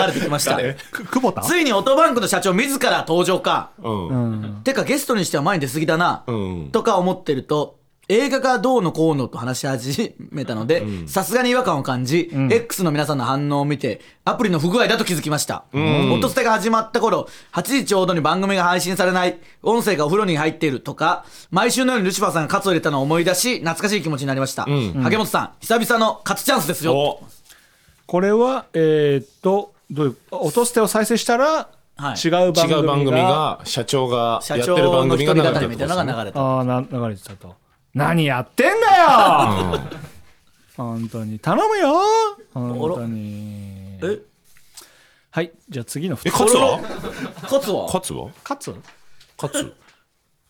[0.08, 0.60] れてきました。
[0.60, 1.42] 久保田？
[1.42, 4.08] ついにオトバンクの社長自ら登場か、うん。
[4.10, 4.62] うん。
[4.64, 6.70] てかゲストにしては前に出過ぎだな、うん。
[6.72, 7.79] とか思ってると
[8.12, 26.98] 映画がどうのこうのと話し始めたのでさすがに違和感を感じ、X の皆さんの反応を見てアプリの不具合だと気づきました、音捨てが始まった頃8時ちょうどに番組が配信されない音声がお風呂に入っているとか毎週のようにルシファーさんがカツを入れたのを思い出し懐かしい気持ちになりました、萩本さん久々のカツチャンスですよ。
[26.98, 27.24] お。
[28.08, 32.28] これはえーっとどういう音捨てを再生したらはい。
[32.28, 37.56] 違う番組が違う番組が社長が社やってる長の番組が流れてたいなのが流れたああな流れてたと
[37.94, 39.80] 何やってんだよ！
[40.78, 41.94] 本当に頼むよ！
[42.54, 43.98] 本当に。
[44.02, 44.20] え？
[45.32, 46.80] はいじゃあ次のえ2カツは？
[47.42, 47.88] カツは？
[47.90, 48.28] カツは？
[48.44, 48.76] カツ？
[49.38, 49.74] カツ？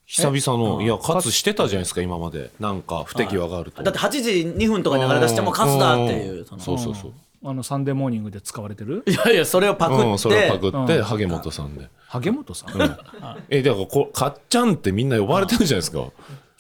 [0.06, 2.52] 久々のいやカツしてたじゃないですか今まで。
[2.60, 3.84] なんか不手際があると。
[3.84, 7.14] だって8時2分とかに流れ出してもカツだっていうそうそうそう。
[7.46, 9.04] あのサンデーモーニングで使われてる？
[9.08, 11.90] いやいやそれをパクって、うんそれをパクってうん萩本さんで。
[12.08, 12.98] 萩本さん、
[13.50, 16.08] えだからこかっちゃんってみんな呼ばれてるじゃないですか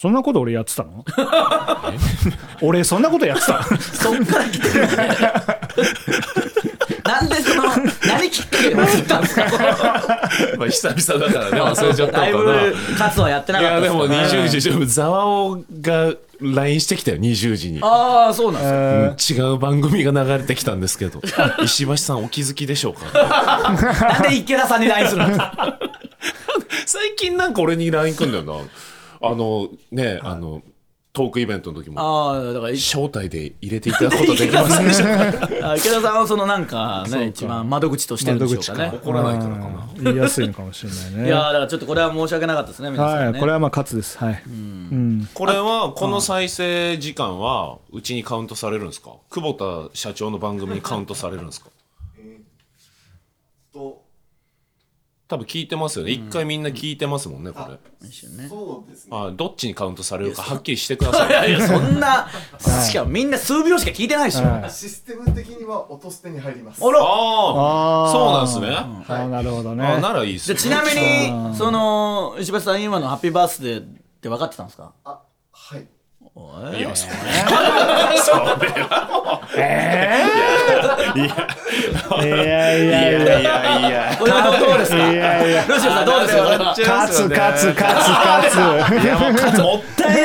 [0.01, 1.03] そんなこと俺やってたの？
[2.61, 3.61] 俺そんなことやってた？
[3.79, 4.87] そっから来てる
[7.03, 7.63] なんでその
[8.07, 8.75] 何きっかけでっ
[9.07, 9.43] たんですか
[10.57, 12.51] まあ久々だからね忘れちゃっただいのかな。
[12.61, 17.79] ぶカツはやってないかったやでもですからね20時ちょっとざわおが LINE してきたよ20時に。
[17.83, 18.67] ああそうなんで
[19.19, 21.19] すか、えうん違う番組が流れてきたんですけど。
[21.61, 23.19] 石橋さんお気づきでしょうか？
[24.13, 25.77] なんで池田さんに LINE するんですか
[26.85, 28.53] 最近なんか俺に LINE 来んだよな
[29.21, 29.35] あ。
[29.35, 30.61] のねあの
[31.11, 38.91] トークイベントの時もああだから招待で入れていただくことできませんでした池田さんはそのなんかね一番窓口としてるんでしょうかね。
[38.93, 41.25] 怒らないからかなー言いやすいのかもしれないね。
[41.25, 44.19] いやーだからちょっとこれは申し訳なかったですね皆さんね、はいこれはまあカツです。
[44.19, 44.43] はい。
[44.45, 45.27] うん。
[45.33, 49.15] これはこの再生時間はうちにカウントされるんですか？
[49.31, 51.69] 久保田社長の番組にカウントされるんですか
[53.73, 54.03] と
[55.29, 56.11] 多分聞いてますよね。
[56.11, 57.77] 一回みんな聞いてますもんねこれ。
[58.07, 58.47] 一瞬ね。
[58.49, 59.11] そうですね。
[59.15, 61.31] あどっちにカウントされるかはっきりしてください。
[61.31, 62.27] や いいやそんな
[62.83, 64.71] しかもみんな数秒しか聞いてないでしょ、はい。
[64.71, 66.83] システム的には音捨てに入ります。
[66.83, 66.99] あら。
[66.99, 68.75] ああそうなんですね。
[68.75, 69.85] あーなるほどね。
[69.85, 73.85] あならいいっすよでちなみにその石橋さん今の「ハッピーバースデー」っ
[74.21, 74.93] て分かってたんですか？
[75.05, 75.19] あ
[75.51, 75.87] はい。
[76.79, 76.81] い。
[76.81, 77.13] やそれ
[81.15, 81.25] いや。
[82.23, 83.79] いやいやいや。
[83.79, 84.97] いやこれはどうですか？
[84.97, 85.65] いやいや。
[85.67, 86.43] ロシアさんどうですか？
[86.43, 88.57] これはカツカツカツカツ
[89.03, 90.21] いやもうカツもったい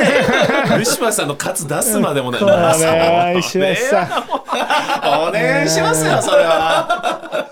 [0.68, 0.78] ない。
[0.78, 2.40] ルシファーさんのカツ出すまでもない。
[2.40, 4.04] これは石橋さ。
[4.04, 4.24] ん
[5.28, 7.46] お願いしますよそれは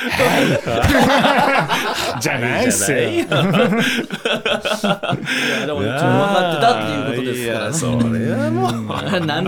[2.20, 2.98] じゃないっすよ。
[3.10, 3.34] いやで
[5.72, 7.92] も分かってたっていうことですからそれ
[8.32, 8.68] はも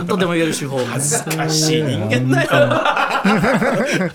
[0.01, 0.07] う。
[0.07, 1.01] とでも言える手法難
[1.51, 2.51] しい人間だよ。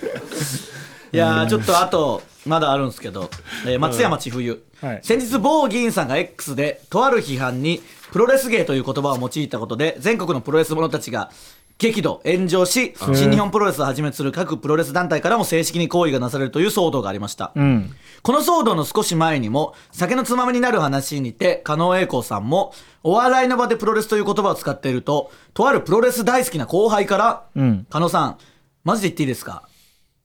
[1.13, 3.29] いやーちょっとあとまだあるんですけど、
[3.65, 4.99] えー松山千冬、はい。
[5.03, 11.29] 先日某議員さんが X でとある批判にプロレス芸という言葉を用いたことで全国のプロレス者たちが
[11.77, 17.91] 激怒炎上し新日本プロレスをはじめとする各プロレス団体からも正式に行為がなされるという騒動がありました、うん。
[18.23, 27.85] この騒動の少し前にも酒のつまみになる話にて加納栄光さんもお笑いの場でプロレスという言葉を使っているととあるプロレス大好きな後輩から「ん。
[27.89, 28.37] 加納さん
[28.83, 29.67] マジで言っていいですか？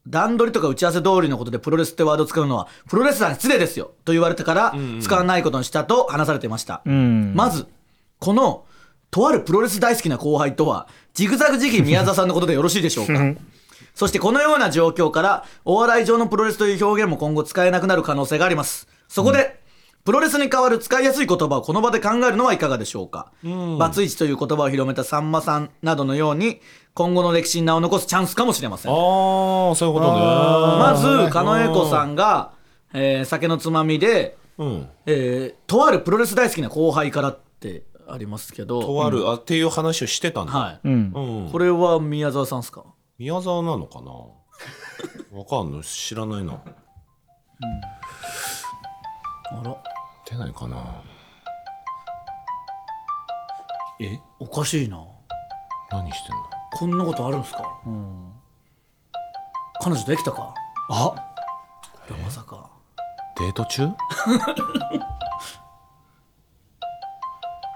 [0.09, 7.35] 段取りとか打ち合わせ通りのことでプロレスってワードを使うのはプロレスラーに失礼ですよと言われてから使わないことにしたと話されていました、ん。
[7.35, 7.69] まず
[8.19, 8.65] この
[9.13, 13.13] とあるプロレス大好きな後輩とはジグザグ時期宮沢さんのことでよろしいでしょうか？
[13.95, 18.89] そしてこのような状況からお笑い上のプロレスという表現も今後使えなくなる可能性があります。
[19.09, 19.61] そこで、
[20.05, 23.31] プロレスに代わる使いやすい言葉をこの場で考えるのはいかがでしょうか、
[23.79, 26.63] バツイチという言葉を広めたさんまさんなどのように
[26.95, 28.93] 今後の歴史に名を残すチャンスかもしれません。
[28.93, 28.99] ああ
[29.75, 30.21] そういうことね。
[30.21, 32.53] まず狩野英孝さんが、
[32.95, 34.89] えー酒のつまみで、うん。
[35.05, 38.81] えーとあるプロレス大好きな後輩からってありますけど。
[38.83, 41.13] とある、あっていう話をしてたんだ、はい、うん。
[41.15, 42.85] うん、これは宮沢さんですか？
[43.19, 44.11] 宮沢なのかな？
[45.39, 45.83] わかんない。
[45.83, 46.55] 知らないな。
[46.55, 46.59] あ
[49.65, 49.77] ら。
[50.29, 50.77] 出ないかな。
[54.01, 54.19] え？
[54.39, 54.99] おかしいな。
[55.91, 56.43] 何してんの？
[56.73, 57.63] こんなことあるんすか、
[59.83, 60.55] 彼女できたか？
[60.89, 61.15] あ。
[62.09, 62.71] いやまさか。
[63.39, 63.89] デート中？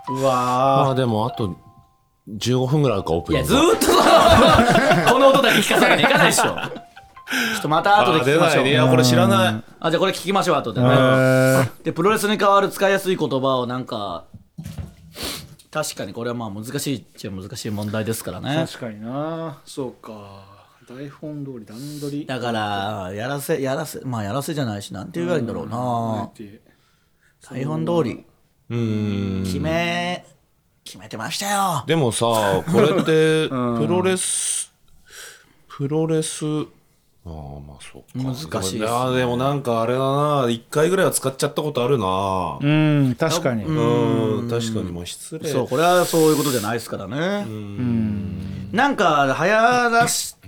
[0.09, 1.57] うわまあでもあと
[2.29, 4.03] 15分ぐらいあるかオープいニングやずーっとその
[5.13, 6.45] この音だけ聞かさなきゃいかないでしょ。
[7.27, 8.63] ちょっとまた後で聞きましょう。
[8.63, 8.71] ないね。
[8.71, 9.65] いやこれ知らない。
[9.81, 11.71] あじゃあこれ聞きましょう後でね、えー。
[11.85, 14.25] でプロレスに代わる使いやすい言葉をなんか
[15.73, 18.67] 確かにこれはまあ難しいっちゃ難しい問題ですからね。
[18.67, 19.59] 確かにな。
[19.65, 20.57] そうか。
[20.89, 22.27] 台本通り段取り。
[22.27, 26.31] だからやらせやらせまあやらせじゃないしなんて言えばいいんだろうな。
[27.43, 28.25] 台本通り
[28.71, 29.45] うーん。
[29.45, 30.25] 決め
[30.85, 31.85] 決めてましたよ。
[31.87, 34.73] でもさ これってプロレス
[35.69, 36.45] プロレス
[37.27, 38.25] ああまあそうか。
[38.25, 39.17] 難しいですね。
[39.17, 40.47] でもなんかあれだな。
[40.49, 42.59] 一回ぐらいは使っちゃったことあるな。
[42.61, 43.65] うん確かに。
[43.65, 44.93] うん確かに。
[44.93, 45.51] もう失礼。
[45.51, 47.45] そうこれはそういうことじゃないですからね。
[48.71, 50.39] なんか流行らす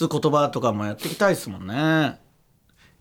[0.00, 2.18] 言葉とかもやっていきたいですもんね。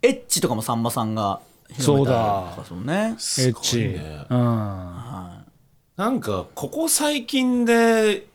[0.04, 1.39] エッチとかもさんまさんが
[1.73, 2.17] 広めたり
[2.49, 2.93] とかですもんね。
[2.93, 3.12] エ
[3.51, 3.77] ッチ。
[3.77, 4.25] ね。
[4.30, 4.38] うん。
[4.38, 8.27] なんかここ最近で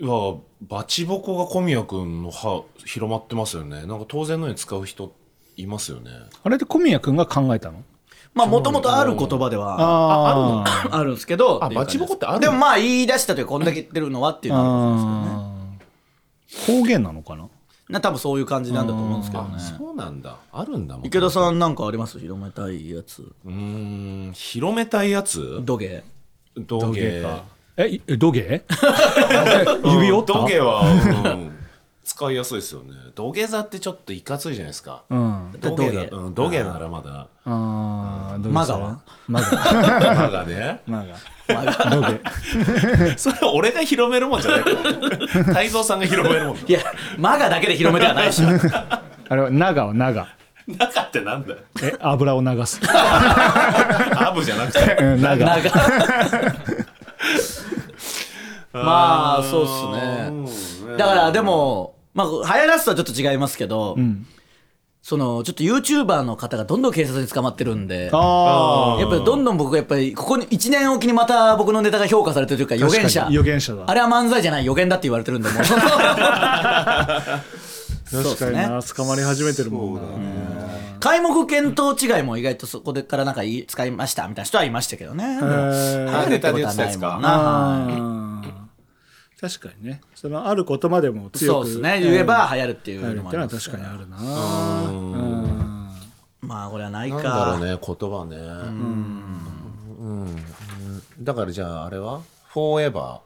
[0.00, 3.86] はバチボコが小宮君の歯広まってますよね。
[3.86, 5.14] なんか当然のように使う人
[5.56, 6.10] いますよね。
[6.42, 7.82] あれって小宮君が考えたの？
[8.34, 11.62] まあもともとある言葉ではあああるんですけど。
[11.64, 12.40] あバチボコってあるの？
[12.40, 16.82] でもまあ言い出したというかこんだけ言ってるのはっていうのはあるんですけどね。
[16.82, 17.48] 方言なのかな？
[17.88, 19.58] な多分そういう感じなんだと思うんですけどね。
[19.78, 20.36] そうなんだ。
[20.52, 22.18] あるんだもん池田さんなんかあります？
[22.18, 23.22] 広めたいやつ。
[23.44, 23.50] うー
[24.30, 24.32] ん。
[24.34, 25.60] 広めたいやつ？
[25.64, 26.02] 土下。
[26.56, 27.22] 土下。
[27.22, 27.44] か。
[27.78, 28.40] え土下？
[29.84, 30.32] 指折った？
[30.34, 30.82] 土下は、
[31.34, 31.57] うん
[32.08, 32.94] 使いやすいですよね。
[33.14, 35.02] 土下座ってちょっといかついじゃないですか。
[35.10, 35.52] うん。
[35.60, 37.10] 土下だ土下うん土下ならまだ。
[37.10, 38.98] ああマガは？
[39.26, 39.50] マガ
[40.14, 40.80] まだね。
[40.88, 43.18] マガ土下。
[43.18, 44.62] それは俺が広めるもんじゃない。
[44.62, 46.62] か ら太蔵さんが広めるもんだ。
[46.66, 46.80] いや
[47.18, 48.42] マガだけで広めてはないでし。
[48.42, 48.46] ょ
[49.30, 50.26] あれは長は長。
[50.66, 51.58] 中ってなんだよ。
[51.82, 52.80] え油を流す。
[52.90, 54.96] アブじゃなくて。
[55.02, 55.44] うん長。
[55.44, 55.70] 長。
[58.72, 60.96] まあそうっすね。
[60.96, 63.96] だからでもまあ流行らすとはちょっと違いますけど、
[65.02, 73.28] そのちょっと YouTuber の方がどんどん警察に捕まってるんであやっぱりどんどん僕がやっぱりここに1年おきにまた僕のネタが評価されてるというか予言者。
[73.30, 73.84] 予言者だ。
[73.86, 75.64] あれは漫才じゃない予言だって言われてるんでもう。
[75.64, 75.96] そ う確か
[78.10, 78.66] にですね。
[78.66, 80.00] な捕まり始めてるもんな。
[80.98, 85.24] 開目見当違いも意外とそこでからなんかいい使いましたみたいな人はいましたけどね。
[85.24, 87.08] へー流行るってことはないもんな。
[87.08, 87.22] はい。
[87.22, 88.27] あー
[89.40, 90.00] 確かにね。
[90.14, 92.00] そのある言葉でも強くそうですね。
[92.02, 94.16] 言えば流行るっていうのもあり確かにあるな。
[94.18, 95.90] うん。
[96.40, 97.64] まあこれはないなんだろうか。
[97.64, 98.36] ね言葉ね。
[99.98, 100.42] うん。
[101.20, 102.22] だからじゃああれは？
[102.48, 103.20] フォーエバ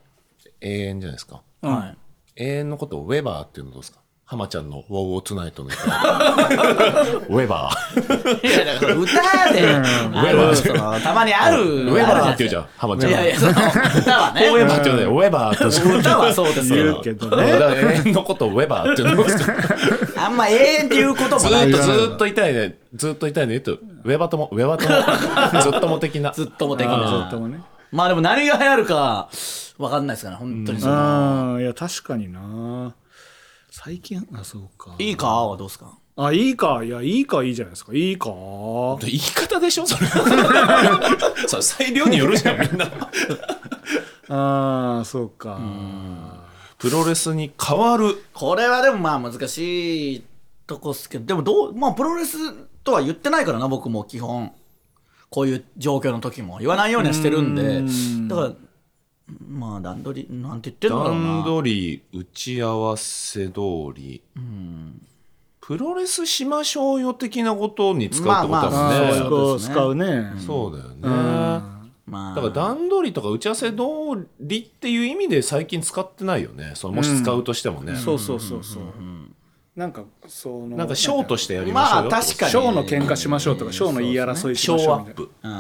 [0.45, 1.41] ー永遠じゃないですか。
[1.63, 1.95] は
[2.37, 2.45] い。
[2.45, 4.02] 永遠のことをウェバーっていうのどうですか？
[4.33, 5.93] 浜ちゃんの「ウォーウォートゥナイト」の言い方
[7.29, 8.49] ウェバー。
[8.49, 9.67] いやだから歌で。
[10.15, 11.85] あるそのたまにある。
[11.85, 13.11] ウェバーって言うじゃん浜ちゃん。
[13.11, 14.49] いやいやその歌はね。
[14.49, 14.81] ウェバー。
[14.81, 15.85] って言うねウェバーって。
[15.85, 17.37] 言う歌はそうです言うけど。
[17.37, 21.67] ねだから永遠のことをウェバーって言うんですかあんんま永遠っていうことずもない。
[21.67, 22.79] ーっとずーっと痛いね。
[22.95, 23.61] ずーっと痛いね。
[23.61, 26.31] とウェバ友ウェバ友 ずっとも的な。
[26.31, 27.61] ずっとも的ずなっともね。
[27.91, 29.29] まあでも何が流行るか
[29.77, 32.95] 分かんないですから本当にその、ああいや確かにな
[33.85, 34.95] 最近あそうか。
[34.99, 35.27] いいか？
[35.49, 35.99] はどうですか？
[36.17, 36.85] あいいか？
[36.85, 37.93] いやいいかいいじゃないですか。
[37.93, 38.29] いいか？
[39.01, 39.87] 言い方でしょ？
[39.87, 40.07] それ。
[41.49, 42.87] それ裁量によるじゃんみんな。
[44.29, 45.59] ああそうか。
[46.79, 48.25] プロレスに変わる。
[48.33, 50.25] これはでもまあ難しい
[50.67, 52.37] とこっすけどでもどうまあプロレス
[52.85, 54.53] とは言ってないからな僕も基本。
[55.29, 56.59] こういう状況の時も。
[56.59, 57.83] 言わないようにはしてるんで。
[58.29, 58.53] だから
[59.49, 63.61] まあ段取りなんて言ってるんだろう段な取り打ち合わせ通
[63.95, 64.23] り、
[65.61, 69.75] プロレスしましょうよ的なことに使うってことだもんね、まあまあそうですね。
[69.75, 70.33] 使うね。
[70.39, 70.97] そうだよね、
[72.07, 72.35] まあ。
[72.35, 73.77] だから段取りとか打ち合わせ通
[74.41, 76.73] りっていう意味で最近使ってないよね。
[76.75, 78.83] そのもし使うとしてもね、そうそうそうそう
[79.75, 82.11] なんかそのなんかショーとしてやりましょうよ。
[82.11, 82.51] まあ確かに。
[82.51, 85.51] ショーの喧嘩しましょうとかショーの言い争いしショましょうみたいーアップうん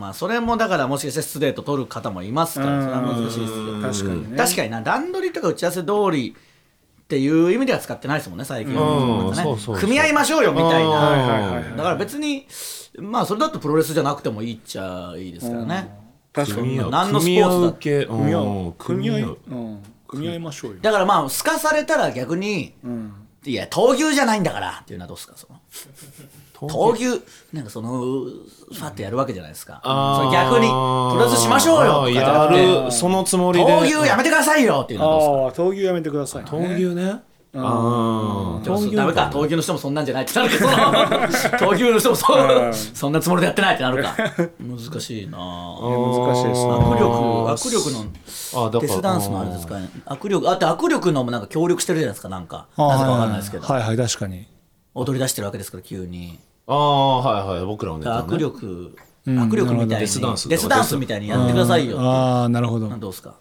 [0.00, 4.36] まあそれもだからもしかしてストレート取る方もいますからそれは難しいですけどな確かにね。
[4.36, 4.82] 確かにな。
[4.82, 8.74] 段取りとか打ち合わせ通りっていう意味では使ってないですもんね最近。
[8.76, 9.08] は、うん。
[9.08, 9.42] なんかね。
[9.42, 9.78] そうそうそう。
[9.78, 11.76] 組み合いましょうよみたいうんな、はいはいはい。
[11.76, 12.46] だから別に
[12.98, 15.90] まあそれだとプロレスじゃなくてもいいっちゃいいですからね、
[16.32, 16.62] 確かに。
[16.62, 16.90] 組み合う。
[16.92, 18.06] 何のスポーツだ組み合う系。
[18.06, 18.44] 組み合う。
[18.44, 18.68] ん。
[18.68, 19.82] う組み合い組み合ううん。
[20.06, 20.76] 組み合いましょうよ。
[20.80, 22.74] だからまあすかされたら逆に、
[23.44, 25.58] いや闘牛じゃないんだからっていうのはどうですかその。
[26.68, 27.22] 闘牛？
[27.54, 29.80] なんかそのファってやるわけじゃないですか。
[29.82, 30.72] それ逆にプ
[31.18, 33.64] ロレスしましょうよやるそのつもりで。
[33.64, 35.62] 闘牛やめてくださいよっていうのはどうですか。
[35.62, 36.50] ああ闘牛やめてくださいね。
[36.50, 37.22] 闘牛ね
[37.52, 39.30] あでもダメか。
[39.32, 40.68] 闘牛の人もそんなんじゃないってなるけど
[41.58, 42.72] 闘牛の人もそう。
[42.74, 44.14] そんなつもりでやってないってなるか。
[44.60, 46.26] 難しいなぁ。
[46.26, 46.70] 難しいですね。
[46.70, 47.10] 握力
[47.50, 47.90] 握力
[48.72, 49.90] のデスダンスもあれですかね。
[50.06, 52.66] 握力あと握力のもなんか協力してるじゃないですかなんか。
[52.76, 53.66] なぜかわかんないですけど。
[53.66, 54.46] はいはい確かに。
[54.94, 56.38] 踊り出してるわけですから急に。
[56.68, 62.88] ああはいはい僕らのネタ、ね、握力握力みたいにデスダンスデスダンスみたいにやってくださいよああなるほど。
[62.88, 63.34] どうですか？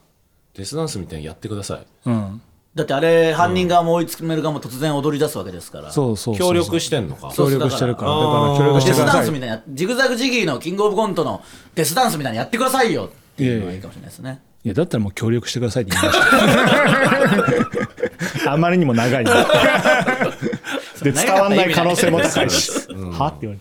[0.56, 1.86] デスダンスみたいにやってください。
[2.08, 2.41] うん
[2.80, 5.92] だってあれ犯人側も追い詰める側も突然踊り出すわけですから。
[5.92, 7.30] そうそうそう協力してんのか。
[7.32, 9.20] そう協力してるからだだから協力してデスください。
[9.20, 11.42] ダンスみたいなジグザグジギーのキングオブコントの
[11.76, 14.39] デスダンスみたいにやってくださいよっていうのがいいかもしれないですね。
[14.63, 16.20] いやだったらもう協力してくださいって言いまし
[18.46, 18.54] た。
[18.54, 19.24] あまりにも長い
[21.04, 22.72] で伝わんない可能性も高いし。
[23.12, 23.60] はって言われ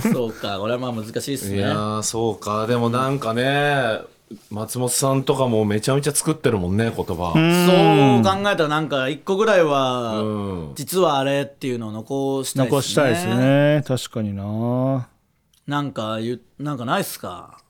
[0.00, 0.12] て。
[0.12, 1.58] そうかこれはまあ難しいですね。
[1.58, 2.66] いやーそうか。
[2.66, 4.00] でもなんかね
[4.50, 7.04] 松本さんとかもめちゃめちゃ作ってるもんね言葉。
[7.04, 10.24] そう考えたらなんか一個ぐらいはう
[10.70, 10.72] ん。
[10.74, 12.80] 実はあれっていうのを残したいですね。
[12.80, 13.84] 残したいですね。
[13.86, 15.08] 確かにな。
[15.66, 17.60] なんか言うなんかないっすか？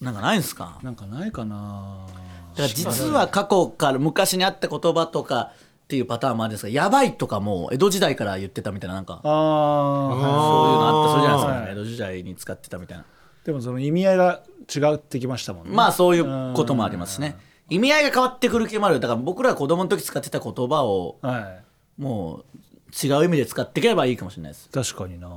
[0.00, 0.78] なんかないんすか？
[0.82, 2.06] なんかないかな。
[2.54, 5.52] だから実は過去から昔にあった言葉とか
[5.84, 13.04] っていうパターンもあるんですがやばいとかも江戸時代から言ってたみたいななんかああそういうのあったそうじゃないですか、はい江戸時代に使ってたみたいな
[13.46, 14.42] でもその意味合いが
[14.74, 15.72] 違ってきましたもんね。
[15.72, 17.36] まあそういうこともありますね。
[17.70, 18.98] 意味合いが変わってくる気もある。
[18.98, 21.60] だから僕らが子供の時使ってた言葉をは
[21.96, 24.66] もう違う意味で使っていけばいいかもしれないです。
[24.66, 25.28] い確かにな。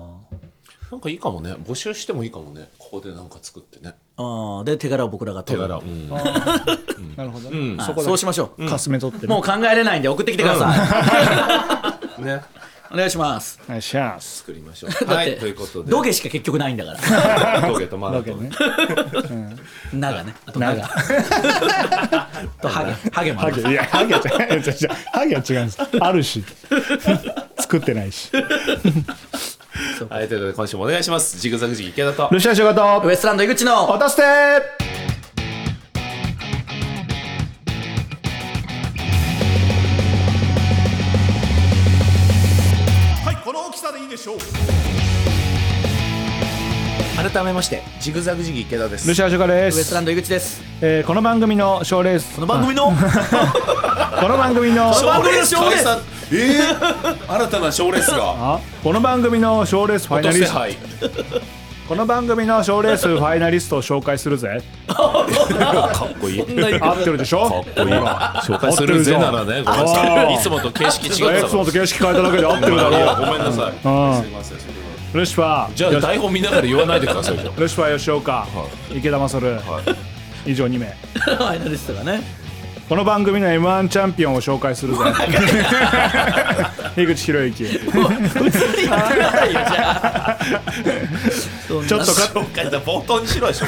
[0.91, 1.53] なんかいいかもね。
[1.53, 2.67] 募集してもいいかもね。
[2.79, 3.93] ここでなんか作ってね。
[4.17, 5.67] あーで手柄を僕らが取る。
[5.67, 5.79] 手柄。
[5.79, 6.09] うん。
[7.15, 7.77] なるほどん。
[7.77, 9.33] ねはいそうしましょう、かすめ取ってね。
[9.33, 12.41] もう考えれないんで送ってきてください、 ね
[12.91, 13.59] お願いします。
[13.67, 14.39] お願いします。
[14.39, 14.89] 作りましょう。
[14.93, 15.91] だってはいということで。
[15.91, 17.61] 土下しか結局ないんだから。
[17.67, 18.49] 峠とマラトンね
[19.93, 20.33] 「な」がね。
[20.45, 20.81] あと「な」長。
[20.81, 22.27] が
[22.61, 23.61] と「ハゲ」ハゲもある。
[23.61, 23.71] ハゲ。
[23.71, 25.77] いやハゲは違う違う違うハゲは違うんです。
[25.99, 26.43] あるし。
[27.59, 28.31] 作ってないし。
[30.09, 31.37] はいということで今週もお願いします。
[31.39, 32.27] ジグザグジギ池田と。
[32.31, 33.89] ルシア仕事ウエストランド井口の。
[33.91, 34.98] 落として
[47.21, 49.07] 改めましてジグザグジギ池田です。
[49.07, 50.61] ルシア仕事でウエストすランド井口です。
[50.81, 52.85] えーこの番組の賞レースこの番組の？
[52.95, 58.17] この番組の番組の賞レースえー、新たな賞レースが。
[58.21, 60.59] あこの番組の賞レースファイナリスト。
[60.59, 60.77] はい
[61.89, 64.61] この番組の賞レースファイナリストを紹介するぜ。
[64.87, 65.25] か
[66.05, 66.41] っこいい。
[66.79, 67.49] 合ってるでしょ？
[67.49, 67.93] かっこいい。
[67.95, 70.31] 紹介するぜならねごめんなさあー。
[70.31, 73.51] いいつもと形式違ってたいつもと形式変えただけで合ってるだいやろごめんなさい。
[73.51, 74.78] んすいません
[75.13, 77.51] ルシファーじゃあ台本見ながら言わないでくださいよ。
[77.57, 78.47] ルシファー吉岡、
[78.93, 79.59] 池田勝、
[80.45, 80.85] 以上2名。
[80.87, 82.21] ファイナリストがね
[82.89, 84.99] この番組の m 1チャンピオンを紹介するぜ
[86.95, 87.25] 樋口
[91.87, 93.53] ちょっとか紹介だ冒頭にしろよ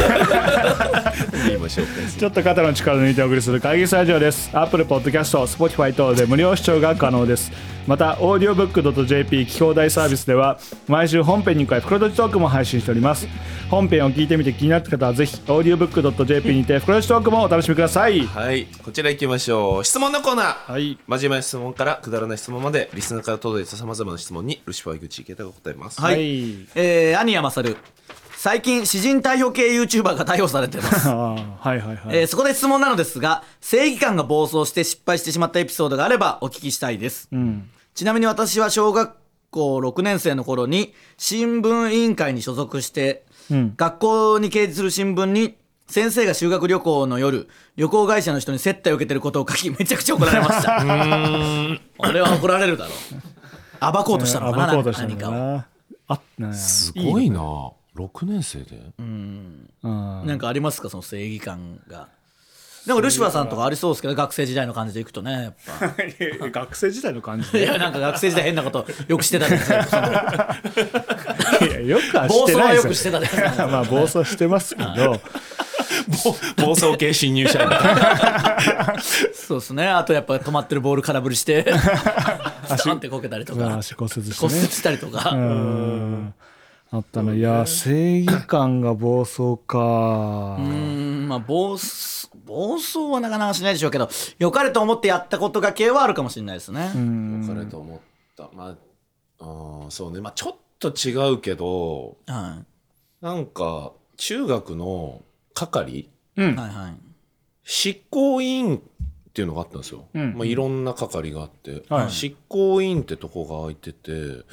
[2.17, 4.49] ちょっと肩の力を抜いてお送りする会議スタジオです。
[4.53, 7.51] Apple Podcast、Spotify 等で無料視聴が可能です。
[7.87, 13.27] また、audiobook.jp 聞き放題サービスでは、毎週本編に加え、袋とじトークも配信しております。
[13.69, 18.25] 本編を聞いてみて気になった方は、ぜひ、audiobook.jp にて、袋とじトークもお楽しみください。
[18.25, 19.83] はいこちら行きましょう。
[19.83, 20.71] 質問のコーナー。
[20.71, 20.97] はい。
[21.07, 25.99] 真面目な質問からくだらない質問までリスナーから届いたさまざまな質問にルシファー井口池田が答えます。
[25.99, 26.67] はい、はい。
[26.75, 27.77] えー、兄や勝
[28.37, 31.07] 最近詩人逮捕系 YouTuber が逮捕されています。
[31.09, 31.35] は
[31.65, 31.99] いはいはい。
[32.11, 37.29] えーそこで質問なのですが正義感が暴走して失敗してしまったエピソードがあればお聞きしたいです、
[37.93, 39.15] ちなみに私は小学
[39.51, 45.55] 校6年生の頃に新聞委員会に所属して、学校に掲示する新聞に
[45.91, 50.79] 先生が修学旅行の夜旅行会社の人に接待を受けてることを書き めちゃくちゃ怒られました。
[50.79, 53.93] あれは怒られるだろう。
[53.93, 55.67] 暴こうとしたのかな暴こうとしたの何か
[56.49, 56.53] を。
[56.53, 57.39] すごいな。
[57.97, 58.79] 6年生で？
[58.99, 59.69] うん。
[59.83, 62.07] なんかありますかその正義感が。
[62.87, 65.53] なんかルシファーさんとかありそうですけど学生時代の感じでいくとねやっ
[66.39, 66.49] ぱ。
[66.49, 67.63] 学生時代の感じいで。
[67.65, 69.91] やなんか学生時代変なことよくしてたじゃないです。
[69.91, 70.55] か
[71.59, 72.81] そのいやよくはしてなはいよ。
[72.83, 73.39] くしです。
[73.39, 73.51] よ。
[73.67, 75.21] まあ暴走してますけど。
[76.57, 77.69] 暴走系新入社員
[79.33, 79.87] そうですね。
[79.87, 81.65] あとやっぱ止まってるボール空振りして
[82.65, 83.77] スタンってこけたりとか。
[83.77, 84.69] 足骨折して骨折ね。
[84.69, 86.33] したりとか、うん。
[86.91, 89.77] あったのいや正義感が暴走か。
[89.77, 91.27] うーん。
[91.27, 97.99] まあ暴走暴走はなかなかしないでしょうけど良かれと思ってやったことが系はあるかもしれないですね、良かれと思っ
[98.35, 98.49] た。
[98.53, 98.75] まあ
[99.39, 100.19] あーそうね。
[100.21, 103.25] まあちょっと違うけどはい。
[103.25, 105.21] なんか中学の
[105.67, 106.09] 係？
[106.37, 106.55] うん。
[106.55, 106.97] はいはい。
[107.63, 108.81] 執行委員っ
[109.33, 110.33] ていうのがあったんですよ、うん。
[110.35, 112.11] まあ、いろんな係があって、はい。
[112.11, 114.43] 執行委員ってとこが空いてて。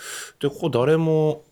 [0.41, 1.43] でここ誰も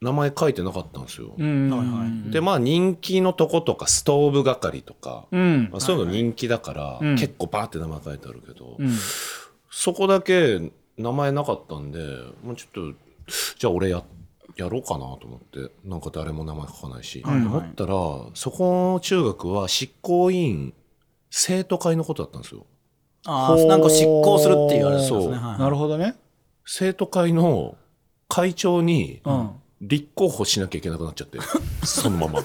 [0.00, 1.70] 名前書いてなかったんですよ、うん。
[1.70, 2.30] はいはい。
[2.30, 5.68] でまあ人気のとことかストーブ係とか、うん。
[5.72, 7.16] まあ、そういうの人気だから、うん。
[7.16, 8.90] 結構バーって名前書いてあるけど、うん。
[9.70, 11.98] そこだけ名前なかったんで
[12.44, 12.98] もうちょっと
[13.58, 14.04] じゃあ俺や
[14.56, 17.94] やろうかなと思ってなんか誰も名前書かないし、と思ったら
[18.34, 20.74] そこの中学は執行委員
[21.30, 22.66] 生徒会のことだったんですよ。
[23.26, 25.30] ああなんか執行するって言われてますそう。
[25.32, 25.58] ねはい。
[25.58, 26.14] なるほどね。
[26.64, 27.76] 生徒会の
[28.28, 29.50] 会長にうん。
[29.80, 31.38] 立候補しなきゃいけなくなっちゃって
[31.84, 32.40] そのまま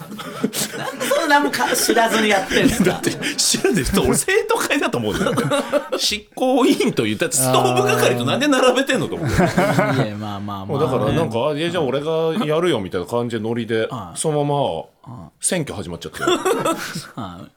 [1.30, 3.00] そんなも知らずにやってるんですか
[3.38, 5.34] 知らんで俺生徒会だと思うのよ。
[5.98, 16.24] 執行委員と言ったってストーブ係となんで並べてんのと思っていやまあまあまあ、だからなんか、あいやじゃあ俺がやるよみたいな感じでノリで、そのまま選挙始まっちゃって。
[17.16, 17.52] はい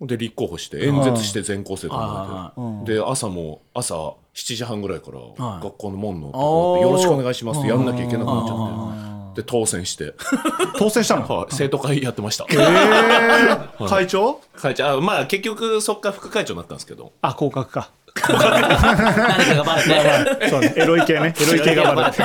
[0.00, 4.16] で立候補して演説して全校生徒はの前でで朝も朝7
[4.56, 10.14] 時半ぐらいからはい学校の門のところでよろしくお願いしますってやんなきゃいけなくなっちゃってで当選して。
[10.78, 11.28] 当選したの？
[11.28, 11.46] はい。
[11.50, 12.46] 生徒会やってました。
[13.86, 14.40] 会長？
[14.56, 14.86] 会長。
[14.86, 17.12] あまあ結局そっから副会長になったんですけど。
[17.22, 17.90] あ降格か。
[18.28, 20.46] 何かがバレて。
[20.48, 20.72] そうね。
[20.76, 21.34] エロい系ね。
[21.36, 22.22] エロい系がバレて。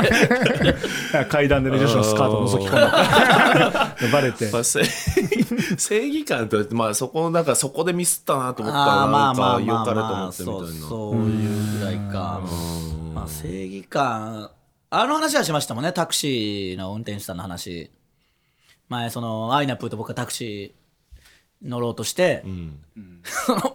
[1.29, 4.51] 階段でね女子のスカート覗き込んでバレて。
[4.51, 4.83] まあ、せ
[5.77, 10.87] 正義感とまあそこなんかそこでミスったなと思ったあらあまあか良まあまあかれと思ってみたいな。
[10.87, 12.39] そういうぐらいか。
[13.15, 14.51] まあ正義感
[14.91, 15.93] あの話はしましたもんね。
[15.93, 17.91] タクシーの運転手さんの話。
[18.87, 22.43] 前そのアイナプーと僕がタクシー乗ろうとして、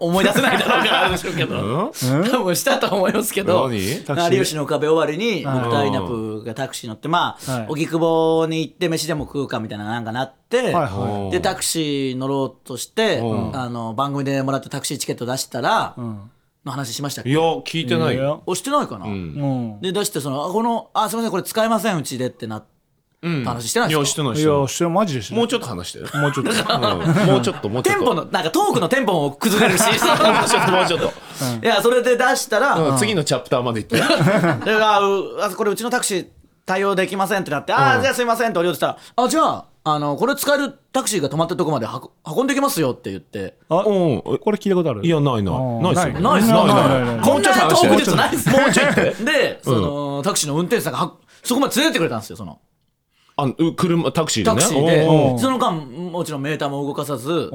[0.00, 1.92] 思い出せないだろうからあるでしょうけど、
[2.32, 3.68] 多分したと思いますけど。
[3.68, 4.02] 何？
[4.04, 4.34] タクシー？
[4.34, 7.66] 有吉の壁終わりに僕とアイナプーがタクシー乗ってまあ、はい。
[7.68, 13.56] 荻窪に行って飯でも食うかみたいななんかなって、はいはでタクシー乗ろうとして、ん。
[13.56, 16.30] あの番組でもらったタクシーチケット出したら、ん
[16.64, 17.30] の話しましたっけ？
[17.30, 18.42] いや聞いてないよ。
[18.46, 19.12] 押してないかな、うん。
[19.12, 19.16] う
[19.78, 19.80] ん。
[19.80, 26.50] で出してそのあこのあすみませんこれ使えませんうちでってなった話してないいですか、やしてないしてないいやしてるマジでしてるもうちょっと話してよもうちょっと。
[26.50, 27.26] うん。
[27.26, 28.00] もうちょっともうちょっと。
[28.00, 29.82] テンポのなんかトークのテンポも崩れるし。
[29.88, 31.06] もうちょっともうちょっと。
[31.06, 32.98] いやそれで出したら、うん。
[32.98, 33.96] 次のチャプターまで行って。
[34.64, 36.26] であうあこれうちのタクシー
[36.66, 43.58] 対応できませんってなって、ああじゃあすいませんって俺言ってたらあじゃああのこれ使えるタクシーが止まってるとこまで運運んできますよって言って。
[43.68, 43.82] あう。
[43.82, 45.04] んこれ聞いたことある？
[45.06, 45.54] いやないない。
[45.54, 46.20] ーないっすよ。
[46.20, 48.34] ないっすないなないないないこんなトーク術ない？
[48.34, 51.12] っすもうちょいって でその、タクシーの運転手さんがは
[51.42, 52.60] そこまで連れてってくれたんですよその。
[53.36, 54.56] あう車タクシーでね？
[54.56, 55.38] タクシーで。
[55.38, 57.50] その間もちろんメーターも動かさず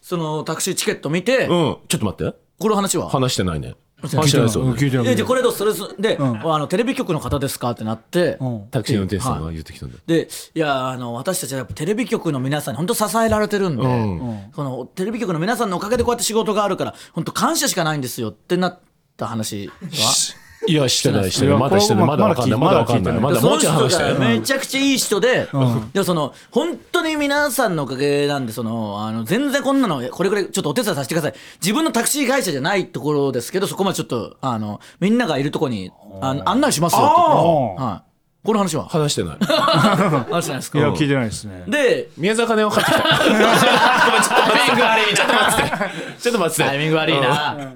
[0.00, 1.76] そのタクシーチケット見て、うん。
[1.86, 2.34] ちょっと待って。
[2.58, 3.10] この話は？
[3.10, 4.58] 話してないね聞話してないです。
[4.58, 6.24] よね聞いてないででこれとそれぞれで、あ
[6.58, 7.70] のテレビ局の方ですか？
[7.70, 8.68] ってなって、うん。
[8.70, 14.52] タクシーの運転手さんが言ってきたんだでいやあの私たちはやっぱテレビ局の皆さんに本当支えられてるんで、うん。
[14.54, 18.78] このテレビ局の皆さんのおかげでこうやって仕事があるから本当感謝しかないんですよってなっ
[19.16, 20.36] た話は？
[20.68, 21.58] いやしてないしてない。
[21.58, 22.06] まだしてない。
[22.06, 22.58] まだわかんない。
[22.58, 23.14] ままだだわかんない。
[23.20, 25.48] まだもうちょい話したよめちゃくちゃいい人で、
[25.92, 31.34] でもその本当に皆さんのおかげなんでそのあの全然こんなのこれくらいちょっとお手伝いさせてください。
[31.60, 36.98] 自分のタクシー会社じゃないところですけどそこまでちょっとあのみんながいるところにあの案内しますよ。
[36.98, 38.88] って言ってはい、この話は？
[38.88, 39.36] 話してない。
[39.38, 40.78] 話じゃないですか？
[40.78, 41.64] いや聞いてないですね。
[41.68, 45.68] で宮坂電話かかってきたタイミング悪いちょっと待っ
[46.16, 46.22] て。
[46.22, 46.64] ちょっと待って。
[46.64, 47.74] タイミング悪いな、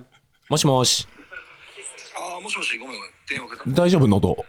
[0.48, 1.06] もしもし
[2.42, 3.10] もしもし、ごめんごめん。
[3.28, 3.76] 電話かけた。
[3.82, 4.06] 大丈夫？
[4.08, 4.44] 喉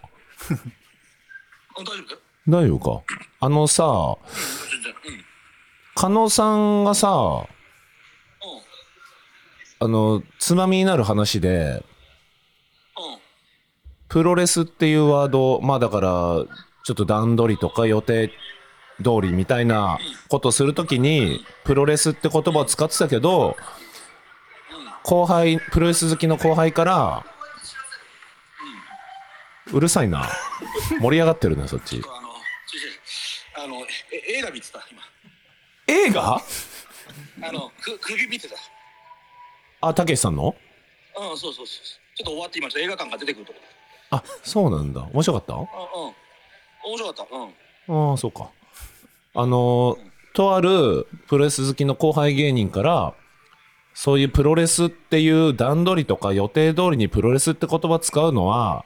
[1.78, 2.06] あ大丈夫？
[2.06, 2.20] だよ。
[2.48, 3.16] 大丈夫か？
[3.42, 4.16] あのさ
[4.72, 4.94] 全然。
[4.94, 5.26] うん。
[5.96, 7.12] 加納さんがさう
[7.44, 7.48] ん。
[9.80, 11.84] あのつまみになる話でうん。
[14.08, 16.10] プロレスっていうワードまあだから
[16.84, 18.30] ちょっと段取りとか予定
[19.04, 23.56] 通りみたいなことするときにプロレスって言葉を使ってたけど
[25.04, 27.26] 後輩プロレス好きの後輩から
[29.74, 30.28] うるさいな
[31.00, 32.02] 盛り上がってるねそっち
[33.58, 35.02] あの、あの、え映画見てた、今。
[35.88, 36.42] 映画？
[37.44, 38.56] あの、く首見てた。
[39.82, 40.56] あたけしさんの？
[41.18, 41.86] うん、そうそうそう。
[42.16, 43.60] ちょっと終わって今、ちょっと映画館が出てくるとこ
[44.12, 45.54] あそうなんだ面白かった？
[45.54, 45.70] ろ。
[45.96, 46.14] うんうん。
[46.94, 47.36] 面白かった。
[47.36, 48.12] うん。
[48.12, 48.50] ああそうか
[49.34, 49.98] あの
[50.34, 53.14] とあるプロレス好きの後輩芸人から
[53.94, 58.86] そういうプロレスっていう段取りとか予定通りにプロレスって言葉使うのは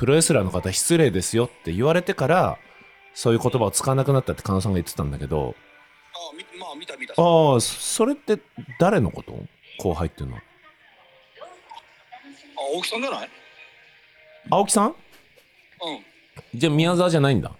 [0.00, 2.58] プロレスラーの方失礼ですよって言われてから
[3.12, 5.54] そういう言葉を使わなくなったって加納さんが言ってたんだけど。
[6.14, 7.12] あみまあ、見た見た。
[7.18, 8.38] ああそれって
[8.78, 9.38] 誰のこと？
[9.78, 10.42] 後輩っていうのは。
[12.56, 13.28] あ、大木さんじゃない？
[14.48, 14.88] 青木さん？
[14.88, 14.94] うん。
[16.58, 17.50] じゃあ宮沢じゃないんだ。
[17.50, 17.54] だ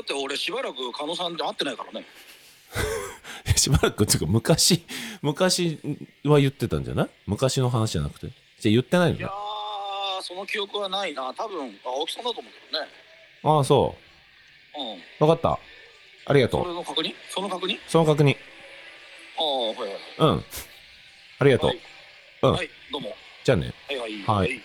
[0.00, 2.06] って俺しばらく加納さんで会ってないからね。
[3.56, 4.86] しばらくっていうか昔
[5.22, 5.80] 昔
[6.22, 7.08] は言ってたんじゃない？
[7.26, 8.28] 昔の話じゃなくて。
[8.60, 9.18] じゃあ言ってないの？
[9.18, 9.55] ねー、
[10.26, 11.32] その記憶はないな。
[11.34, 12.88] 多分、あ大木さんだと思うけどね。
[13.44, 13.94] ああそ
[14.76, 14.82] う。
[14.82, 14.94] ん。
[14.96, 15.60] う分かった。
[16.28, 17.14] ありがとそうれの確認？
[17.30, 17.78] その確認？
[17.86, 18.36] その確認。
[19.38, 19.98] ああ、はいはい。
[20.18, 20.44] うん。
[21.38, 21.80] ありがとう、はい。
[22.42, 22.52] うん。
[22.54, 23.14] はい、どうも。
[23.44, 23.72] じゃあね。
[23.86, 24.22] はいはい。
[24.24, 24.62] はい。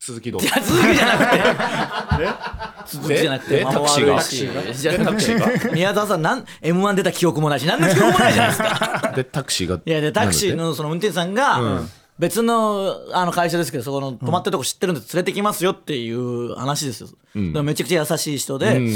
[0.00, 0.40] 続きどう？
[0.40, 2.96] ぞいや続きじゃなくて。
[2.98, 3.64] 続きじゃなくて。
[3.64, 4.16] タクシーが？
[5.04, 9.12] タクシーて 宮沢さんなん m 1出た記憶もないし何の記憶もないじゃないですか。
[9.14, 9.78] でタクシーが？
[9.84, 11.82] いやでタクシーのその運転手さんが、
[12.22, 17.18] 別のあの会社ですけどそこの泊まってるとこ知ってるんで連れてきますよっていう話ですよ、だか
[17.58, 18.90] らめちゃくちゃ優しい人で、うん。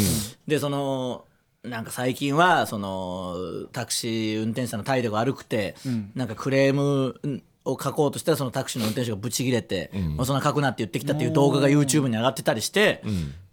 [0.47, 1.25] でその
[1.65, 3.35] なんか最近はその
[3.73, 5.75] タクシー運転手さんの態度が悪くて、
[6.15, 13.03] なんかクレームを書こうとしたらそのタクシーの運転手がブチギレて、まあ、そんな書くなって言ってきたっていう動画が YouTube に上がってたりして、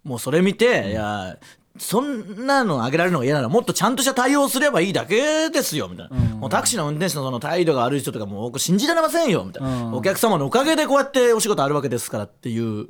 [0.04, 1.36] もうそれ見て、いや
[1.76, 12.86] そんなの上げられるのが嫌ならもっとちゃんとした対応すればいいだけですよみたいな、もうタクシーの運転手のその態度が悪い人とかもう僕信じられませんよみたいな、お客様のおかげでこうやってお仕事あるわけですからっていう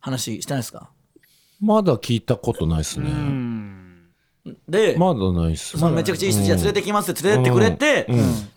[0.00, 0.90] 話してないですか？
[1.60, 3.08] まだ聞いたことないっすね、
[4.68, 8.08] で、まだないっすそのめちゃくちゃいい人じゃあ連れてきますって連れてってくれて、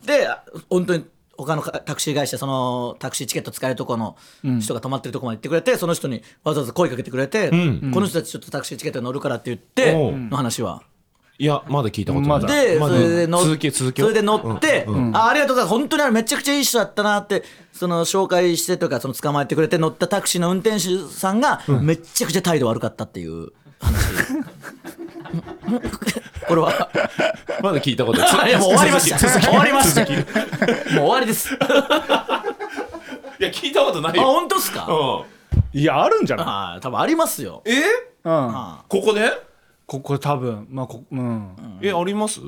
[0.05, 0.27] で
[0.71, 1.05] 本当に
[1.45, 4.15] 他のかタクシー会社そのタクシーチケット使えるとこの
[4.59, 7.55] 人が泊まってるとこまで行ってくれてその人にわざわざ声かけてくれて、こ
[7.99, 10.83] の人たちちょっとタクシーチケット乗るからって言っての話は。
[11.39, 12.41] いやまだ聞いたことない。
[12.45, 15.67] で、それで乗っ続き続きをそれで乗って、あありがとうございます。
[15.69, 24.13] 本当にあれめちゃくちゃいい人だったなってその紹介してとかその捕まえてくれて乗ったタクシーの運転手さんがめちゃくちゃ態度悪かったっていう話、
[26.51, 26.89] これは。
[27.63, 28.49] まだ聞いたことない。
[28.49, 29.17] いやもう終わりました。
[29.19, 30.01] 終わりました。
[30.01, 30.15] もう
[30.95, 31.57] 終わりです。
[31.61, 32.43] あ
[33.39, 34.23] いや聞いたことないよ。
[34.23, 34.85] 本当ですか？
[34.89, 35.25] う
[35.75, 35.79] ん。
[35.79, 36.45] いやあるんじゃない？
[36.47, 37.61] あ多分ありますよ。
[37.65, 37.71] え？
[38.25, 38.33] うん。
[38.33, 39.31] あここで？
[39.87, 41.79] ここ多分まあこうん。
[41.81, 42.41] えあります？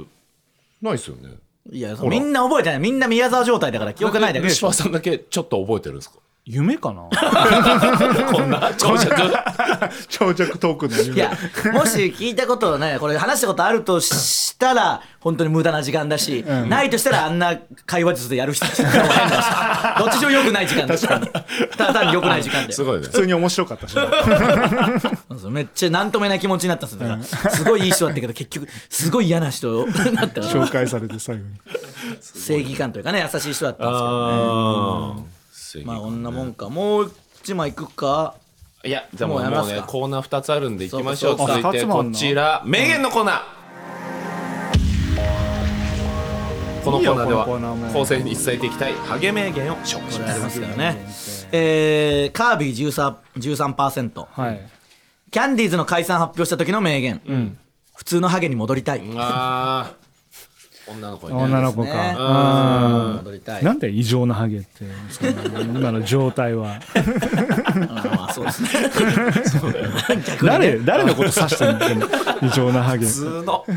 [0.82, 1.30] ないっすよね。
[1.72, 2.80] いやみんな覚えてない。
[2.80, 6.18] みんな宮沢状態だから記憶ないだけ石破さんだけちょっと覚えてるんですか？
[6.46, 7.04] 夢かな？
[8.32, 9.16] こんな長尺。
[10.10, 11.16] 長尺トークの夢。
[11.16, 11.32] いや
[11.72, 18.91] もし聞いたことをねこれ話したことあるとしたら本当に無駄な時間だし、ないとしたらあんな会話術でやる人たち どっ
[20.12, 21.18] ちにも良くない時間ですた
[21.78, 23.08] だ単に良くない時間ですごいね。
[23.08, 23.96] 普通に面白かったし
[25.50, 27.08] めっちゃ何ともない気持ちになったんですよ。
[27.08, 31.48] だからすごいいい人だったけど結局すごい嫌な人になった紹介されて最後に。
[32.22, 35.33] 正義感というかね優しい人だったんですけどああ
[35.86, 36.70] まあこんなもんか。
[36.70, 37.12] もう
[37.42, 38.36] 一枚いくか。
[38.86, 41.38] いやじゃあもうもうもうねコーナー2つあるんでいきましょう。
[41.38, 42.18] そうそう続いてこあ二つもあんの？
[42.18, 42.62] ちら。
[42.66, 43.64] 名言のコーナー。
[46.84, 47.94] このコーナーでいいよこのコーナーはも。
[47.94, 51.06] 後世に伝えていきたいハゲ名言を紹介しれありますすからね
[51.54, 54.70] えー、カービィ 13%, 13%はい。
[55.32, 57.22] キャンディーズの解散発表した時の名言、
[57.96, 59.94] 普通のハゲに戻りたい、あ
[60.88, 61.44] 女の子にね。
[61.44, 63.62] 女の子か、ねあ戻りたい。
[63.62, 64.84] ーなんで異常なハゲって
[65.64, 66.80] 今の状態は
[68.14, 68.70] まあそうですね
[70.44, 72.08] 誰誰のこと指してんの？
[72.08, 73.06] この異常なハゲ。
[73.06, 73.66] 普通の。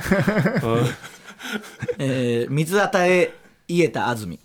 [1.98, 3.32] えー水与え
[3.68, 4.38] 家田安住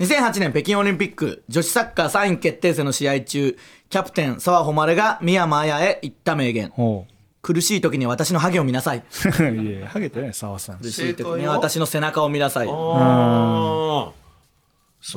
[0.00, 1.44] 2008年北京オリンピック。
[1.48, 3.56] 女子サッカー3位決定戦の試合中
[3.88, 6.70] キャプテン澤穂希が宮間綾へ言った名言。
[6.70, 7.06] ほ
[7.44, 8.98] 苦しい時には私のハゲを見なさい。
[8.98, 9.02] う
[9.38, 10.78] いやいやハゲてない澤さん。
[10.78, 11.52] 苦しい時には？
[11.52, 12.66] 私の背中を見なさい。
[12.66, 12.72] そ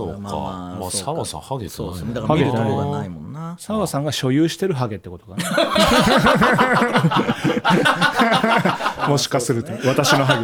[0.03, 0.19] うか。
[0.19, 1.23] まあまあまあそうか。
[1.23, 3.55] 澤さんハゲてそうですないねだから見るとハゲてないこがないもんな。
[3.57, 5.38] 澤さんが所有してるハゲってことか
[8.97, 9.07] な。
[9.07, 10.36] もしかすると私のハ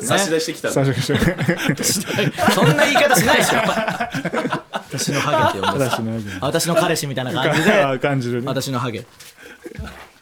[0.00, 3.56] 差し出してきたゲ最初からそんな言い方しないでしょ
[4.72, 6.24] 私のハゲって呼んで私のハゲ。
[6.40, 7.82] 私の彼氏みたいな感じで。
[7.82, 8.46] あ感じるね。
[8.46, 9.04] 私のハゲ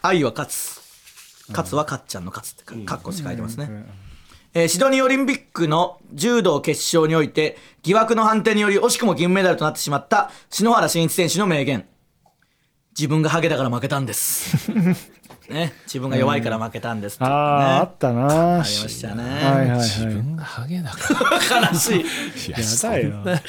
[0.05, 0.81] 愛は勝つ。
[1.49, 3.69] 勝つはかっちゃんの勝つってかかっこして書いてますね、
[4.53, 11.85] えーシドニーオリンピックの柔道決勝において疑惑の判定により惜しくも銀メダルとなってしまった篠原慎一選手の名言。
[12.97, 14.71] 自分がハゲだから負けたんです。
[15.51, 15.73] ね。
[15.83, 18.21] 自分が弱いから負けたんですってあああったな。
[18.27, 19.23] あありましたね。
[19.23, 19.79] はいはいはい。
[19.81, 21.13] 自分がハゲだか
[21.59, 21.67] ら。
[21.71, 21.99] 悲しい。
[21.99, 22.05] い
[22.51, 23.41] ややだよ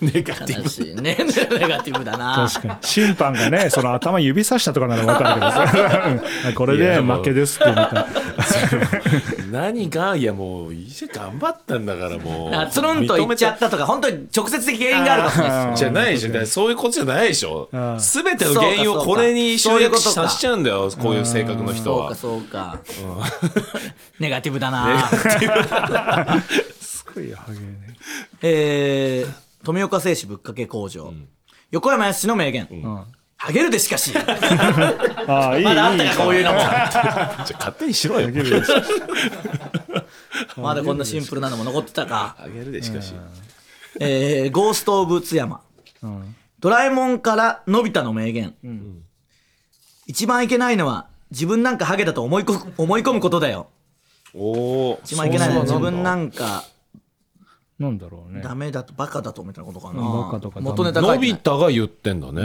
[0.00, 1.16] ネガティ悲しいね。
[1.58, 2.48] ネガティブだな。
[2.52, 2.80] 確かに。
[2.82, 8.06] 審判がねその頭指さしたとかなら分かるけどこれで負けですってみたいな
[9.48, 12.54] ブ何がいやもういいじゃん頑張ったんだからもう。
[12.54, 17.68] あつるんと言っちゃったとか本当に直接的原因があるかもしれないじゃないでしょそういうことじゃないでしょ。
[17.72, 22.14] ああ全ての原因をこれに集約させちゃうんだよこういう性格の人は。
[22.14, 23.58] そうかそうか、
[24.18, 25.08] ネガティブだな、
[26.80, 27.96] すごいよハゲね。
[28.42, 31.12] えー富岡製紙ぶっかけ工場、
[31.70, 32.68] 横山やすしの名言、
[33.36, 34.12] ハゲるでしかし。
[34.18, 36.58] ああいいいいまだあったかこういうのも。
[36.60, 38.30] じゃあ勝手にしろよ。
[40.56, 43.14] まだこんなシンプルなのも残ってたか、あげるでしかし。
[44.00, 45.60] えーゴースト・オブ・津山、
[46.60, 48.54] ドラえもんからのび太の名言、
[50.06, 53.68] 一番いけないのは自分なんかハゲだと思いこ思い込むことだよ。
[54.34, 54.50] お
[54.90, 56.64] お一番いけないのは自分なんか
[57.78, 58.42] なんだろうね。
[58.42, 60.22] ダメだとバカだとみたいなことかな、うん。
[60.24, 61.32] バカとかダメ元ネタ書のいてない。
[61.32, 62.42] び太が言ってんだね。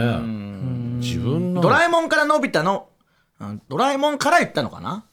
[1.00, 1.60] 自分の。
[1.60, 2.88] ドラえもんからのび太の、
[3.40, 5.04] うんドラえもんから言ったのかな？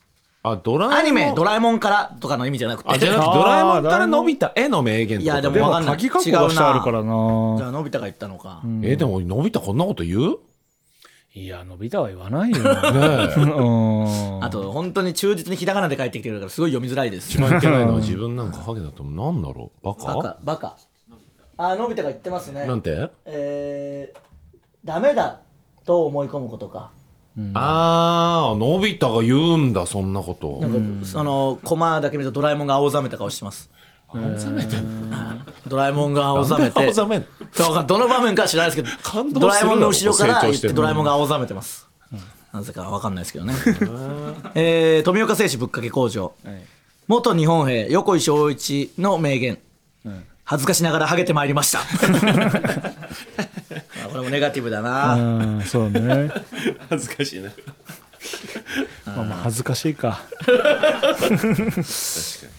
[0.43, 0.97] あドラえもん。
[0.97, 2.89] アニメドラえもんからとかの意味じゃなくて。
[2.89, 5.95] あじゃなくてドラえもんからのび太への名言いやでもでもわかんない。
[5.97, 7.13] 鍵括弧がしてあるからじな。
[7.13, 10.37] ゃあのび太が言ったのか、えでものび太こんなこと言う？
[11.33, 12.57] いやのび太は言わないよ。
[14.43, 17.31] あと本当に忠実にひらがなで書いてきてるからすごい読みづらいです。
[17.31, 19.85] 一番いけないのは自分なんかハゲだとなんだろう？
[19.85, 20.13] バカ？
[20.15, 20.77] バカバカ。
[21.57, 22.65] あのび太が言ってますね。
[22.65, 23.09] なんて？
[23.25, 24.17] えー、
[24.83, 25.39] ダメだ
[25.85, 26.91] と思い込むことか。
[27.53, 30.57] ああのび太が言うんだそんなこと。
[30.59, 33.69] なんか、そのコマだけ見るとドラえもんが青ざめた顔してます
[34.13, 34.75] 青ざめて
[35.67, 36.85] ドラえもんが青ざめて。
[36.85, 41.87] 青ざめんそうかどの場面か知らないですけど感動するドラえもんの後ろから言ってドラえもんが青ざめてます、
[42.53, 43.53] なぜかわかんないですけどね。
[44.55, 46.33] えー、富岡製紙ぶっかけ工場、
[47.07, 49.59] 元日本兵横井正一の名言、
[50.43, 51.79] 恥ずかしながらハゲてまいりました。
[54.03, 55.19] あこれもネガティブだな、う
[55.59, 56.31] んそうね。
[56.89, 57.49] 恥ずかしいな
[59.05, 60.21] まあまあ恥ずかしいか。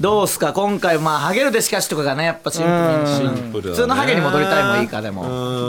[0.00, 0.52] どうすか？
[0.52, 3.34] 今回まあハゲるでしかしとかがねやっぱシンプルに。
[3.36, 3.74] シンプルだね。
[3.74, 5.22] 普通のハゲに戻りたいもいいかでも。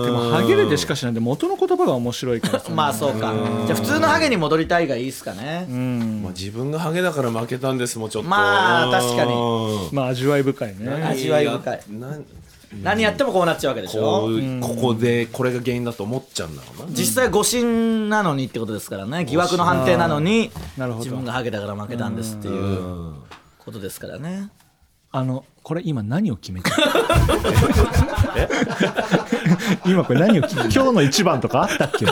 [0.06, 2.66] でもハゲるでしかしなんで元の言葉が面白いからさ。
[2.72, 3.34] まあそうか。
[3.68, 5.66] じゃあ普通のハゲに戻りたいがいいっすかね。
[6.22, 8.30] まあ自分がハゲだから負けたんですもうちょっと。
[8.30, 9.34] まあ確かに。
[9.34, 11.04] にまあ味わい深いね。
[11.10, 11.80] 味わい深い
[12.82, 14.02] 何やってもこうなっちゃうわけでしょ？
[14.02, 16.96] こうここでこれが原因だと思っちゃうんだろうな。
[16.96, 19.26] 実際誤審なのにってことですからね。
[19.26, 23.14] 疑惑の判定なのに自分がハゲだから負けたんですっていう
[23.60, 24.50] ことですからね
[25.16, 26.72] あのこれ今何を決めた
[29.86, 31.62] 今これ何を決め今日の一番とか？
[31.64, 32.06] あったっけ？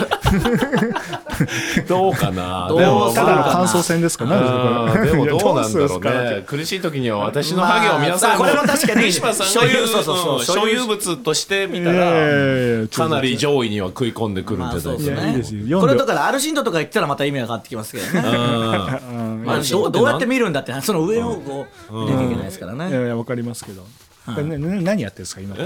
[1.88, 2.66] どうかな？
[2.68, 3.14] どう？
[3.14, 4.24] ただの感想戦ですか？
[4.24, 6.44] 何でもどうなんだろうね。
[6.46, 9.26] 苦しい時には私のハゲを皆さんまあこれも確かに所
[9.64, 10.82] 有そうそうそううん所有。
[10.86, 15.80] 物として見たらかなり上位には食い込んでくるんじゃないですか？
[15.80, 18.28] これだからアルシンドとか言ったらまた意味が変わってきますけどね。
[18.28, 19.11] うん
[19.44, 23.84] まあどうどうやって見るんだってその上をこう見なきゃいけないですからいねやいやわかりますけど。
[24.24, 25.64] これねね何やってるんですか今 で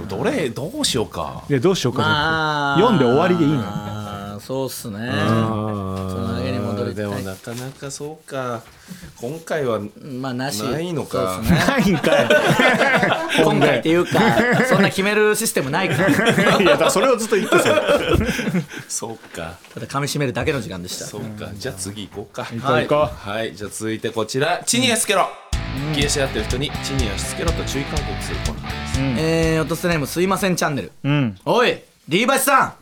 [0.00, 1.42] もどれどうしようか。
[1.48, 4.38] やどうしようかなまあ読んで終わりでいいの。
[4.40, 4.98] そうっすね。
[5.10, 6.34] あその
[6.96, 8.62] でもなかなかそうか。
[9.20, 10.62] 今回はまあなし。
[10.62, 11.42] ないのか。
[11.42, 12.28] ねないんかい
[13.44, 14.18] 今回っていうか
[14.64, 16.08] そんな決めるシステムないから。
[16.58, 17.68] いやだからそれをずっと言ってた。
[17.68, 17.82] よ
[18.88, 19.58] そうか。
[19.74, 21.04] ただ噛み締めるだけの時間でした。
[21.04, 21.50] そうか。
[21.54, 22.44] じゃあ次行こうか。
[22.44, 23.54] 行こう行こはい。
[23.54, 24.62] じゃあ続いてこちら。
[24.64, 25.28] 地に足つけろ
[25.92, 29.22] 消えし合ってる人に地に足つけろと注意喚起するコーナーです。
[29.22, 30.92] えー、落とせネームすいませんチャンネル。
[31.04, 31.38] ううん。
[31.44, 31.76] おい
[32.08, 32.74] D バシさん。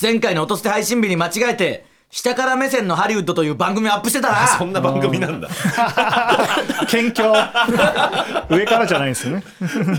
[0.00, 5.48] 前回の落として配信日に間違えて下から目線のハリウッドという番組をアップしてたな そんな番組なんだ。
[6.88, 7.30] 謙虚。
[8.50, 9.44] 上からじゃないんですよね。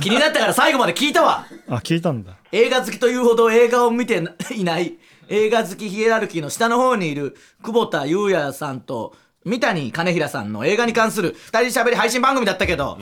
[0.02, 1.46] 気になったから最後まで聞いたわ。
[1.70, 2.34] あ聞いたんだ。
[2.52, 4.22] 映画好きというほど映画を見て
[4.54, 4.98] いない。
[5.30, 13.00] 映画好きヒエラルキーの下の方にいる久保田裕也さんと三谷金平さんの映画に関する二人喋り配信番組だったけど、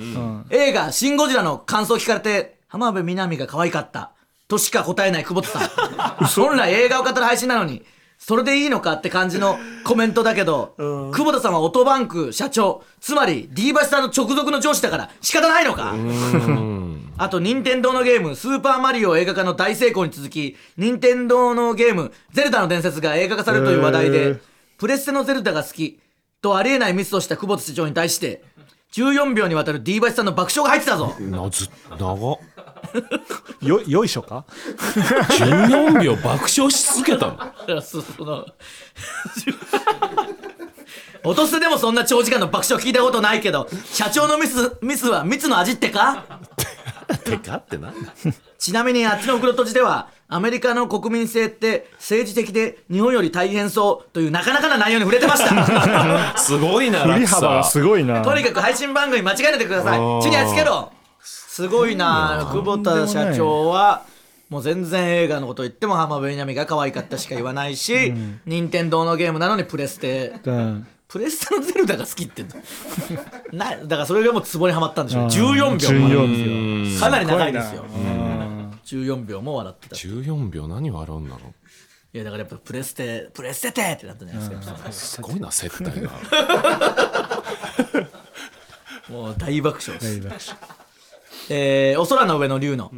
[0.52, 4.12] 映画「シン・ゴジラ」の感想を聞かれて浜辺美波が可愛かった。
[4.48, 6.26] としか答えない久保田さん。
[6.48, 7.84] 本来映画を語る配信なのに
[8.20, 15.96] それでいいのかって感じのコメントだけど、久保田さんはオトバンク社長つまり D バシさんの直属の上司だから仕方ないのか。
[17.18, 24.12] あと、任天堂のゲーム、スーパーマリオ映画化の大成功に続き、任天堂のゲーム、ゼルダの伝説が映画化されるという話題へー。
[24.12, 24.40] で、
[24.78, 26.00] プレステのゼルダが好き
[26.42, 28.42] とありえないミスをした久保田社長に対して、
[28.94, 31.14] 14秒にわたる D バシさんの爆笑が入ってたぞ。
[31.20, 32.38] なず長っ
[33.62, 34.46] よよいしょか
[34.78, 37.38] ？14秒爆笑し続けたの？
[41.24, 46.24] 落とせでもそんな長時間の爆笑聞いたことないけど、社長のミス、ミスは蜜の味ってか？
[47.26, 47.90] てかってな。
[47.90, 48.14] んだ
[48.58, 56.38] ちなみにあっちの袋とじでは、アメリカの国民性って政治的で日本より大変そうというなかなかな内容に触れてました。
[56.38, 58.22] すごいな振り幅がすごいな。
[58.22, 60.00] とにかく配信番組間違えないでください。
[60.00, 60.22] ー。
[60.22, 60.92] 地に足つけろ
[61.50, 64.06] すごいな久保田社長は、
[64.50, 68.14] もう全然映画のこと言っても浜辺美波が可愛かったしか言わないし、
[68.46, 70.40] 任天堂のゲームなのにプレステ。
[70.46, 72.46] うんプレステのゼルダが好きって
[73.52, 75.24] なだからそれがもうツボにはまったんでしょう。
[75.24, 75.32] あー。
[75.32, 77.00] 14秒14秒。
[77.00, 77.84] かなり長いですよ。
[77.84, 78.70] うん。
[78.86, 81.52] 14秒も笑ってたい14秒何笑うんだろ
[82.14, 84.88] やだからやっぱプレステプレステテってなったじゃないですか。
[84.88, 86.12] うすごいな接待が
[89.10, 90.22] もう大爆笑です。
[90.22, 90.79] 大爆笑
[91.50, 92.92] えーお空の上の竜の、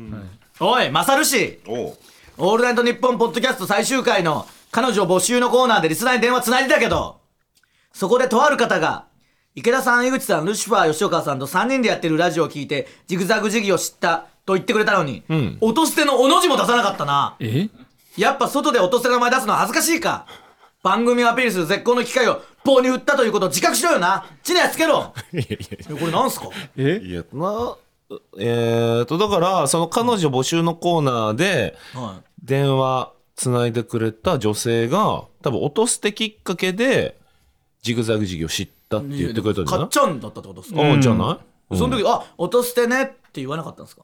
[0.60, 1.98] おいマサル氏おう。
[2.38, 7.20] オールナイトニッポンポッドキャスト最終回の彼女募集のコーナーでリスナーに電話つないでたけど、
[7.94, 9.06] そこでとある方が、
[9.56, 15.58] 池田さん、江口さん、ルシファー、吉岡さんと3人でやってるラジオを聞いて、ジグザグジギを知ったと言ってくれたのに、ん。
[15.62, 17.36] 落と捨てのおの字も出さなかったな。
[17.40, 17.70] え？
[18.18, 20.26] やっぱ外で落と捨ての名前出すの恥ずかしいか。
[20.84, 24.26] 番組をアピールする絶好の機会を棒に振ったということを自覚しろよな。
[24.44, 25.14] 地にはつけろ。
[25.32, 25.58] いやいや
[25.90, 26.48] えこれなんすか？
[26.78, 27.00] え？
[27.04, 27.76] いやな
[28.38, 37.20] えーとだからその彼女募集のコーナーでは電話つないでくれた女性が多分落とすてきっかけで
[37.82, 39.18] ジグザグ事業知ったってい。
[39.18, 39.86] 言ってくれたんじゃない？
[39.86, 41.40] かっちゃんだったってことですか、あじゃな
[41.72, 44.04] い、その時、あ、落と捨てねって言わなかったんですか？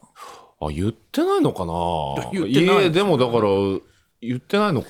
[0.59, 2.31] あ言ってないのかな？
[2.31, 3.41] 言ってないいえでもだから
[4.21, 4.87] 言ってないのか。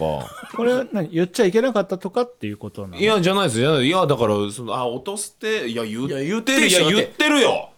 [0.55, 2.97] これは何言っちゃいけなかったとかっていうことなの？
[2.97, 3.59] いやじゃないです。
[3.59, 6.13] よいやだからそのあ落とすっていや言って
[6.55, 7.71] るいや言ってるよ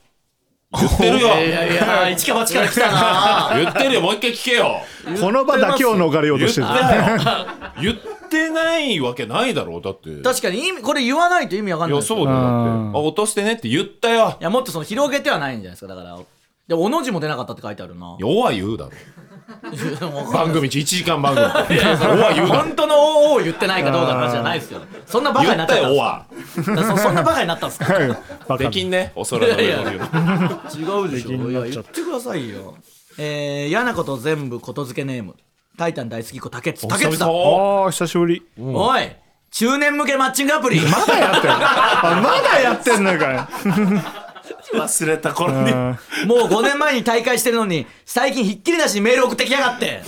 [0.71, 1.27] 言ってるよ。
[1.27, 3.59] いやいや、一か八から来たな。
[3.59, 4.01] 言ってるよ。
[4.01, 4.81] もう一回聞けよ。
[5.19, 9.81] この場だけを逃れようとしてる言ってないよ言ってないわけないだろう。
[9.81, 10.21] だって。
[10.21, 11.91] 確かに意味、これ言わないと意味わかんい。
[11.91, 14.37] やないですよそうだよ落としてねって言ったよ。
[14.39, 16.19] いや、もっとその広げてはないんじゃないですか、だから。
[16.67, 18.15] で、おの字も出なかったって書いてあるな。
[18.19, 18.91] いやおは言うだろ
[19.49, 21.45] 番 番組1時間番組。
[21.47, 21.65] おは
[22.33, 24.81] 言うだろ本当のおを言ってないかどうかの話じゃないですよ。
[25.05, 25.87] そんなバカになっちゃった。
[26.71, 27.79] んですかそそんなバカになったんです
[28.47, 28.57] か？
[28.57, 31.31] できんねお空の上の言う違うでしょ。
[31.49, 32.75] いや、言ってくださいよ。
[33.17, 35.35] えー、嫌なこと全部ことづけネーム。
[35.77, 36.87] タイタン大好き子、竹津。
[36.87, 37.29] 竹津だ。
[37.29, 38.43] おああ久しぶり。
[38.61, 39.09] おい
[39.51, 40.79] 中年向けマッチングアプリ。
[40.81, 41.51] まだやってん
[42.21, 43.47] まだやってんのかよ
[44.73, 45.71] 忘れた頃に。
[45.71, 45.97] うん。
[46.27, 50.01] もう5年前に大会してるのに、最近ひっきりなしにメール送ってきやがって。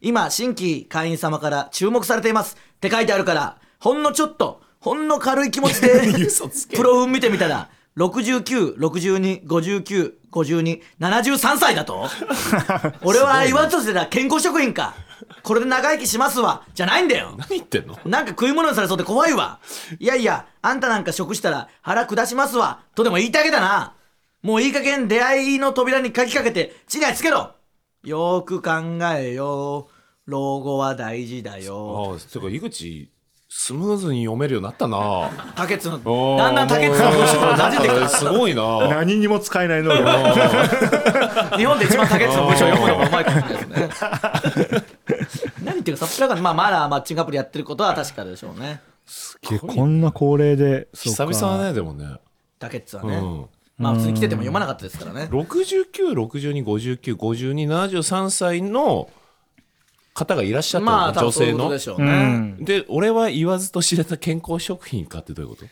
[0.00, 2.56] 今、新規会員様から注目されています。
[2.56, 6.02] って書いてあるから、ほんのちょっと、ほんの軽い気持ちで、
[6.76, 12.08] プロフ見てみたら、69、62、59、52、73歳だと。
[13.02, 14.06] 俺は言わんとしてた。
[14.06, 14.94] 健康職員か。
[15.42, 16.64] これで長生きしますわ。
[16.74, 17.34] じゃないんだよ。
[17.36, 17.98] 何言ってんの？
[18.04, 19.60] なんか食い物にされそうで怖いわ。
[19.98, 22.80] いやいや、あんたなんか食したら腹下しますわ。
[22.94, 23.94] とでも言いたいけだな。
[24.42, 27.52] もういい加減出会いの扉に鍵かけて地につけろ。
[28.02, 29.88] よーく考えよ。
[30.26, 32.12] 老後は大事だよ。
[32.12, 33.10] ああてか井口
[33.56, 35.30] スムーズに読めるようになったな。
[35.54, 37.04] 竹内の、だんだんの文章
[37.40, 38.08] が馴染んできた。
[38.08, 38.88] すごいな。
[38.88, 40.04] 何にも使えない能力
[41.56, 44.18] 日本で一番の文章を読むのがうまいかもしれないですね。
[45.64, 48.80] 何言ってるかさすがが、まあ、まだマッチングアプリやってることは確かでしょうね。
[49.40, 51.26] けこんな高齢で久か。
[51.32, 52.16] 々だねでもね。
[52.58, 53.46] タケッツはね、うん。
[53.78, 55.28] まあ普通に来てても読まなかったですからね。
[55.30, 59.08] 6962595273歳の
[60.14, 61.58] 方がいらっしゃったの、まあ多分そうい女性の？
[61.58, 62.64] うことでしょううね、ん。
[62.64, 65.66] で俺は言わずと知れた健康食品かってどういうこと？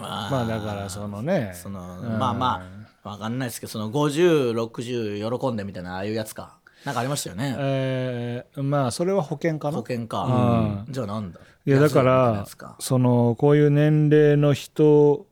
[0.00, 1.52] まあだからそのね。
[1.54, 1.80] その
[2.18, 2.62] まあま
[3.04, 6.56] あわかんないですけどその5060喜んでみたいなああいうやつか。
[6.84, 7.56] なんかありましたよね。
[7.58, 9.78] えーまあそれは保険かな？
[9.78, 11.40] 保険か、じゃあなんだ？
[11.66, 12.46] いやだから
[12.78, 15.26] そのこういう年齢の人お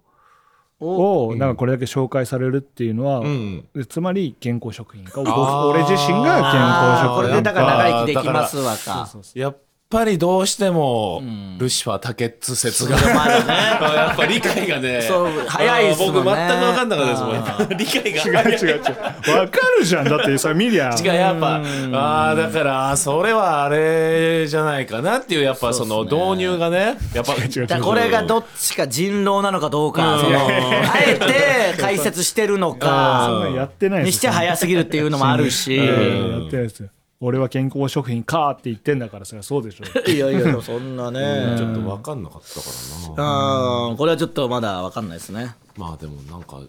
[0.80, 3.66] をなんかこれだけ紹介されるっていうのは、ん。
[3.74, 5.20] でつまり健康食品か。
[5.20, 9.08] 俺自身が健康食品でだから長生きできますわか。
[9.34, 9.58] やっ
[9.88, 11.22] ぱりどうしても、
[11.58, 13.54] ルシファー・タケッツ説が、まだね。
[13.96, 15.00] やっぱ理解がね。
[15.00, 16.20] そう早いっすもんね。
[16.22, 19.36] 僕全く分かんなかったですもんあ理解が違う違う違う。
[19.38, 20.04] わかるじゃん。
[20.04, 21.60] だってそれ見りゃ違うやっぱ。
[21.92, 26.98] ああだからそれはあれじゃないかなっていうやっぱその導入がね。
[27.14, 30.50] やっぱ違う違うだからこれがどっちか人狼なのかどうか、その あ
[31.06, 31.14] え
[31.76, 32.86] て解説してるのそんか
[33.44, 36.40] なんやってないですにしては早すぎるっていうのもあるし、うん。
[36.42, 36.88] やってないですよ
[37.20, 39.84] 俺は健康食品かって言ってんだからそれはそうでしょ。
[40.10, 41.54] いやいやそんなね。
[41.56, 42.66] ちょっと分かんなかったか
[43.16, 43.86] らな。
[43.90, 45.54] うんこれはちょっとまだ分かんないですね。
[45.76, 46.60] まあでもなんか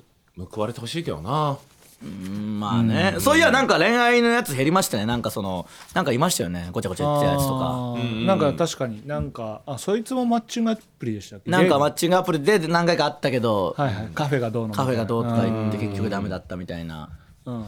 [0.52, 1.58] 報われてほしいけどな。
[2.00, 5.08] うんまあね、そういやなんか恋愛のやつ減りましたね。
[5.08, 6.70] なんかそのなんかいましたよね。
[6.72, 7.66] ごちゃごちゃ言ってたやつとか。
[7.66, 8.26] あー。
[8.26, 11.50] なんか確かになんかあそいつもマッチングアプリでしたっけ？
[11.50, 14.08] なんかマでッチングアプリで何回かあったけど、はいはい。
[14.14, 17.10] カフェがどうのカフェがどうとか言って結局ダメだったみたいな、
[17.46, 17.66] うん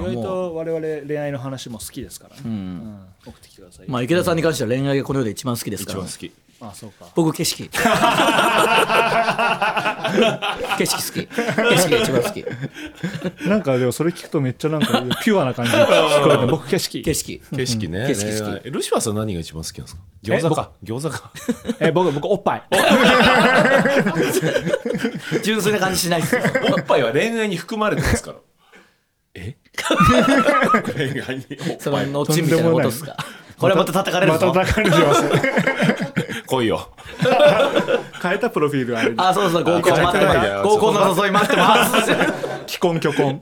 [0.00, 3.00] 意外と我々恋愛の話も好きですからね、うん。
[3.26, 5.98] 送ってきてください、まあ池田さんに関しては恋愛がこの世で一番好きですから。
[6.00, 6.32] 一番好き。
[6.58, 7.04] あそうか。
[7.14, 7.68] 僕景色。
[7.68, 7.78] 景
[10.86, 11.26] 色好き。
[11.26, 12.42] 景色が一番好き。
[13.46, 15.84] なんかでもそれ聞くとめっちゃなんかピュアな感じで聞
[16.24, 17.02] こえて 僕景色。
[17.02, 17.42] 景色。
[17.54, 18.06] 景色ね。
[18.08, 18.70] 景色好き。
[18.70, 20.02] ルシファーさん何が一番好きなんですか？
[20.22, 20.70] 餃子か？
[20.82, 21.30] 餃子か。
[21.78, 22.62] え僕僕おっぱい。
[25.42, 26.40] 純粋な感じしないですよ。
[26.76, 28.38] おっぱいは恋愛に含まれてますから
[31.78, 33.16] その後みたいなことっすか？
[33.58, 35.22] これまた叩かれるまぞた抱かれてます
[36.46, 36.88] 来いよ。
[38.22, 40.50] 変えたプロフィールあれあそうそう合コン待ってます。
[40.62, 42.12] 合コンの誘い待ってます。
[42.66, 43.38] 既婚虚婚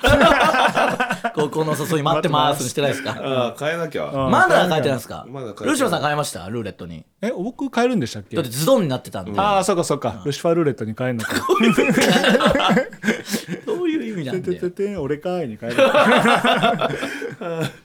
[1.35, 3.11] 合コンの誘い待ってますしてないですか？
[3.21, 4.07] ああ変えなきゃ。
[4.31, 5.27] まだ書いてないですか？
[5.29, 6.49] まだ書いてないルシファーさん変えました？
[6.49, 7.05] ルーレットに。
[7.23, 8.37] え僕変えるんでしたっけ？
[8.37, 9.33] だってズドンになってたんで。
[9.41, 10.23] ああそうかそうか。
[10.25, 11.35] ルシファールーレットに変えるのか。
[13.67, 14.63] どういう意味なんてだよ。
[14.63, 15.83] ててて俺かいに変える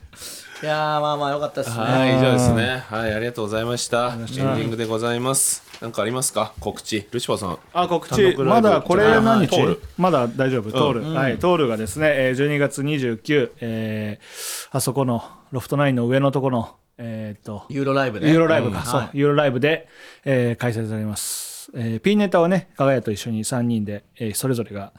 [0.61, 1.81] いやーまあまあよかったですね。
[1.83, 2.83] はい以上ですね。
[2.89, 4.13] はいありがとうございました。
[4.13, 5.63] エンディングでございます。
[5.81, 6.51] なんかありますか？
[6.59, 7.07] 告知。
[7.11, 7.57] ルシファーさん。
[7.73, 8.35] あ告知。
[8.39, 9.57] まだこれ何日？
[9.97, 10.69] まだ大丈夫？
[10.71, 18.29] 通る、はい通るがですね、えー12月29、えーあそこのロフトナインの上のところのえーっとユーロライブね。
[18.29, 19.17] ユーロライブか、そうはい。
[19.17, 19.87] ユーロライブで、
[20.25, 24.91] えー開催されます、えー、P ネタはね加賀谷と一緒に3人で、えーそれぞれが、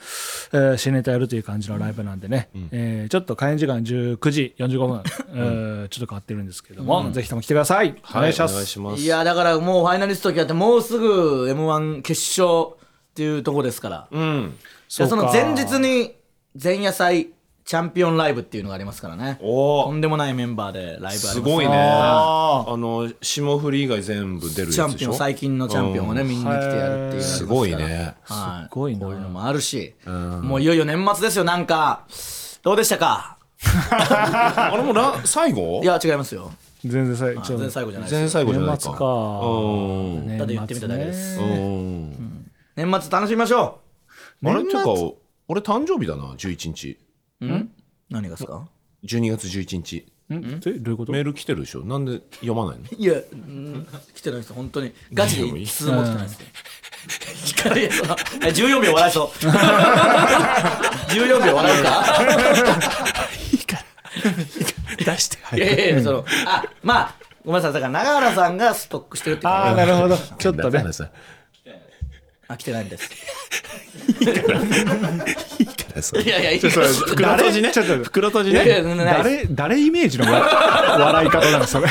[0.53, 5.03] えー、新ネタやるという感じのライブなんでね、えーちょっと開演時間19時45分、
[5.35, 8.53] えーちょっと変わってるんですけども、ぜひとも来てください、お願いします。
[8.53, 9.03] お願いします。
[9.03, 14.55] いやだからもうファイナリスト決まってもうすぐ m 1決勝っていうとこですから、うん。
[14.99, 16.15] でそのか前日に
[16.63, 17.31] 前夜祭
[17.71, 19.39] チャンピオンライブっていうのがありますからね。
[19.41, 21.33] とんでもないメンバーでライブあります。
[21.35, 21.71] すごいね。
[21.73, 26.45] ああの霜降り以外全部出るやつチャンピオンでしょ最近のチャンピオンをねみん。
[26.45, 28.17] な来てやるっていうすごいね。
[28.25, 29.07] はい、すごいな。
[29.07, 32.07] こういうのもあるし、もういよいよ年末ですよなんか。
[32.65, 33.39] どうでしたか？
[33.63, 35.81] あれもら最後？
[35.85, 36.51] いや違いますよ。
[36.85, 38.83] 全然さちょっ全然と最後じゃない全最後じゃないか。
[38.83, 39.05] 年末か。
[39.05, 39.09] う
[40.25, 40.27] ん。
[40.27, 41.39] 年ただ言ってみただけです。
[41.39, 43.79] 年末楽しみましょ
[44.45, 44.93] あれっていうか
[45.47, 46.89] 俺誕生日だな11日。
[46.91, 47.10] うう
[47.47, 47.71] ん？
[48.11, 48.69] 何がですか
[49.05, 49.97] ？12月11日。
[50.33, 50.35] ん？
[50.35, 51.13] えどういうこと？
[51.13, 51.85] メール来てるでしょ？
[51.85, 52.85] なんで読まないの？
[52.97, 54.93] いや、うん来てないです本当に。
[55.13, 59.29] ガチで一通も来てないですいやそのえ14秒笑いそう。
[61.11, 62.05] 14秒笑うか？
[65.05, 65.39] 出して。
[65.57, 67.15] いやいやいやそのあまあ
[67.45, 67.81] ごめんなさい。
[67.81, 70.17] だから永原さんがストックしてるってああなるほど。
[70.17, 70.71] ちょっとね。
[70.71, 71.11] だからさ
[72.49, 73.09] あ来てないんです
[75.59, 76.03] いいから。
[76.03, 77.73] さいやいやいいそれ袋閉じね。
[77.73, 79.25] ちょっと袋閉じいやいやねない。
[79.25, 81.87] です誰誰イメージの笑笑い方なのそれ。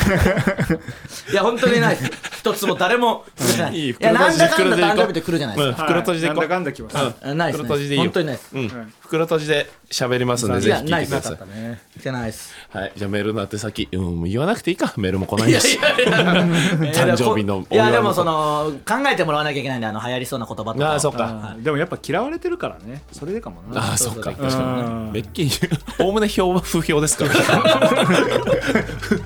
[1.32, 1.96] いや本当にない。
[1.96, 3.26] です一つも誰も。
[3.72, 3.90] いいい。
[3.90, 5.84] いやなんだかんだ袋閉じ誕生日で来るじゃないですか。
[5.84, 6.38] 袋閉じでいこう。
[6.38, 6.98] なんだかんだきます。
[6.98, 7.64] あないですね。
[7.64, 8.04] 袋閉じでいいよ。
[8.04, 8.50] 本当にないです。
[8.56, 8.94] うん。
[9.02, 11.48] 袋閉じで喋りますんでいぜひ聞いですいてください。
[11.50, 12.54] ね来てないです。
[12.70, 12.92] はい。
[12.96, 13.90] じゃあメールの宛先。
[13.92, 16.10] うん言わなくていいかメールも来ないいやいですやいや。
[16.94, 20.92] 誕生日のいやでもその考えてもらわなきゃいけないんであの流行りそうな言葉とか。
[20.92, 21.56] ああそっか。
[21.60, 23.04] でもやっぱ嫌われてるからね。
[23.12, 23.82] それでかもな。
[23.82, 24.32] ああそっか。
[24.38, 24.62] そうそう。
[24.62, 25.12] うん。
[25.12, 25.52] めっきり
[26.00, 27.32] おおむね票は不評ですから。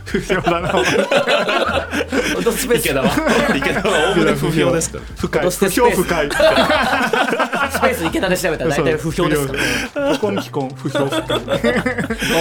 [0.06, 0.68] 不評だな。
[0.70, 3.08] フォトスペース池田は
[3.56, 5.04] 池田はおおむね不評ですから。
[5.18, 6.36] 深い落として不評深いス
[7.82, 8.98] ペース池田で調べたら大体。
[8.98, 9.54] 不評ですか
[10.00, 10.08] ら。
[10.10, 11.36] らここに既婚不評深い黄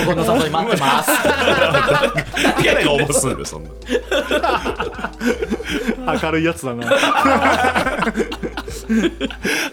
[0.07, 1.11] 金の里に待ってます。
[2.65, 3.71] 誰が応募するんだよそんな。
[6.23, 6.91] 明るいやつだな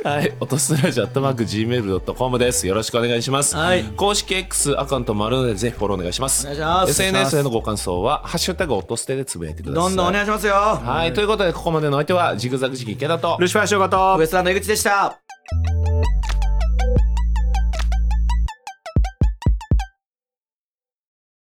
[0.04, 2.68] はい、落とすラジオアットマーク Gmail.com です。
[2.68, 3.56] よろしくお願いします。
[3.56, 6.44] はい公式 X アカウントもあるので、ぜひフォローお願いします。
[6.44, 9.84] お願いします SNS へのご感想は、ハッシュタグ落とすてでつぶやいてください。
[9.84, 15.20] どんどんお願いしますよはい、ということで、ここまでの相手は、ジグザグジギ池田とル、シファー翔吾とウエストランド井口でした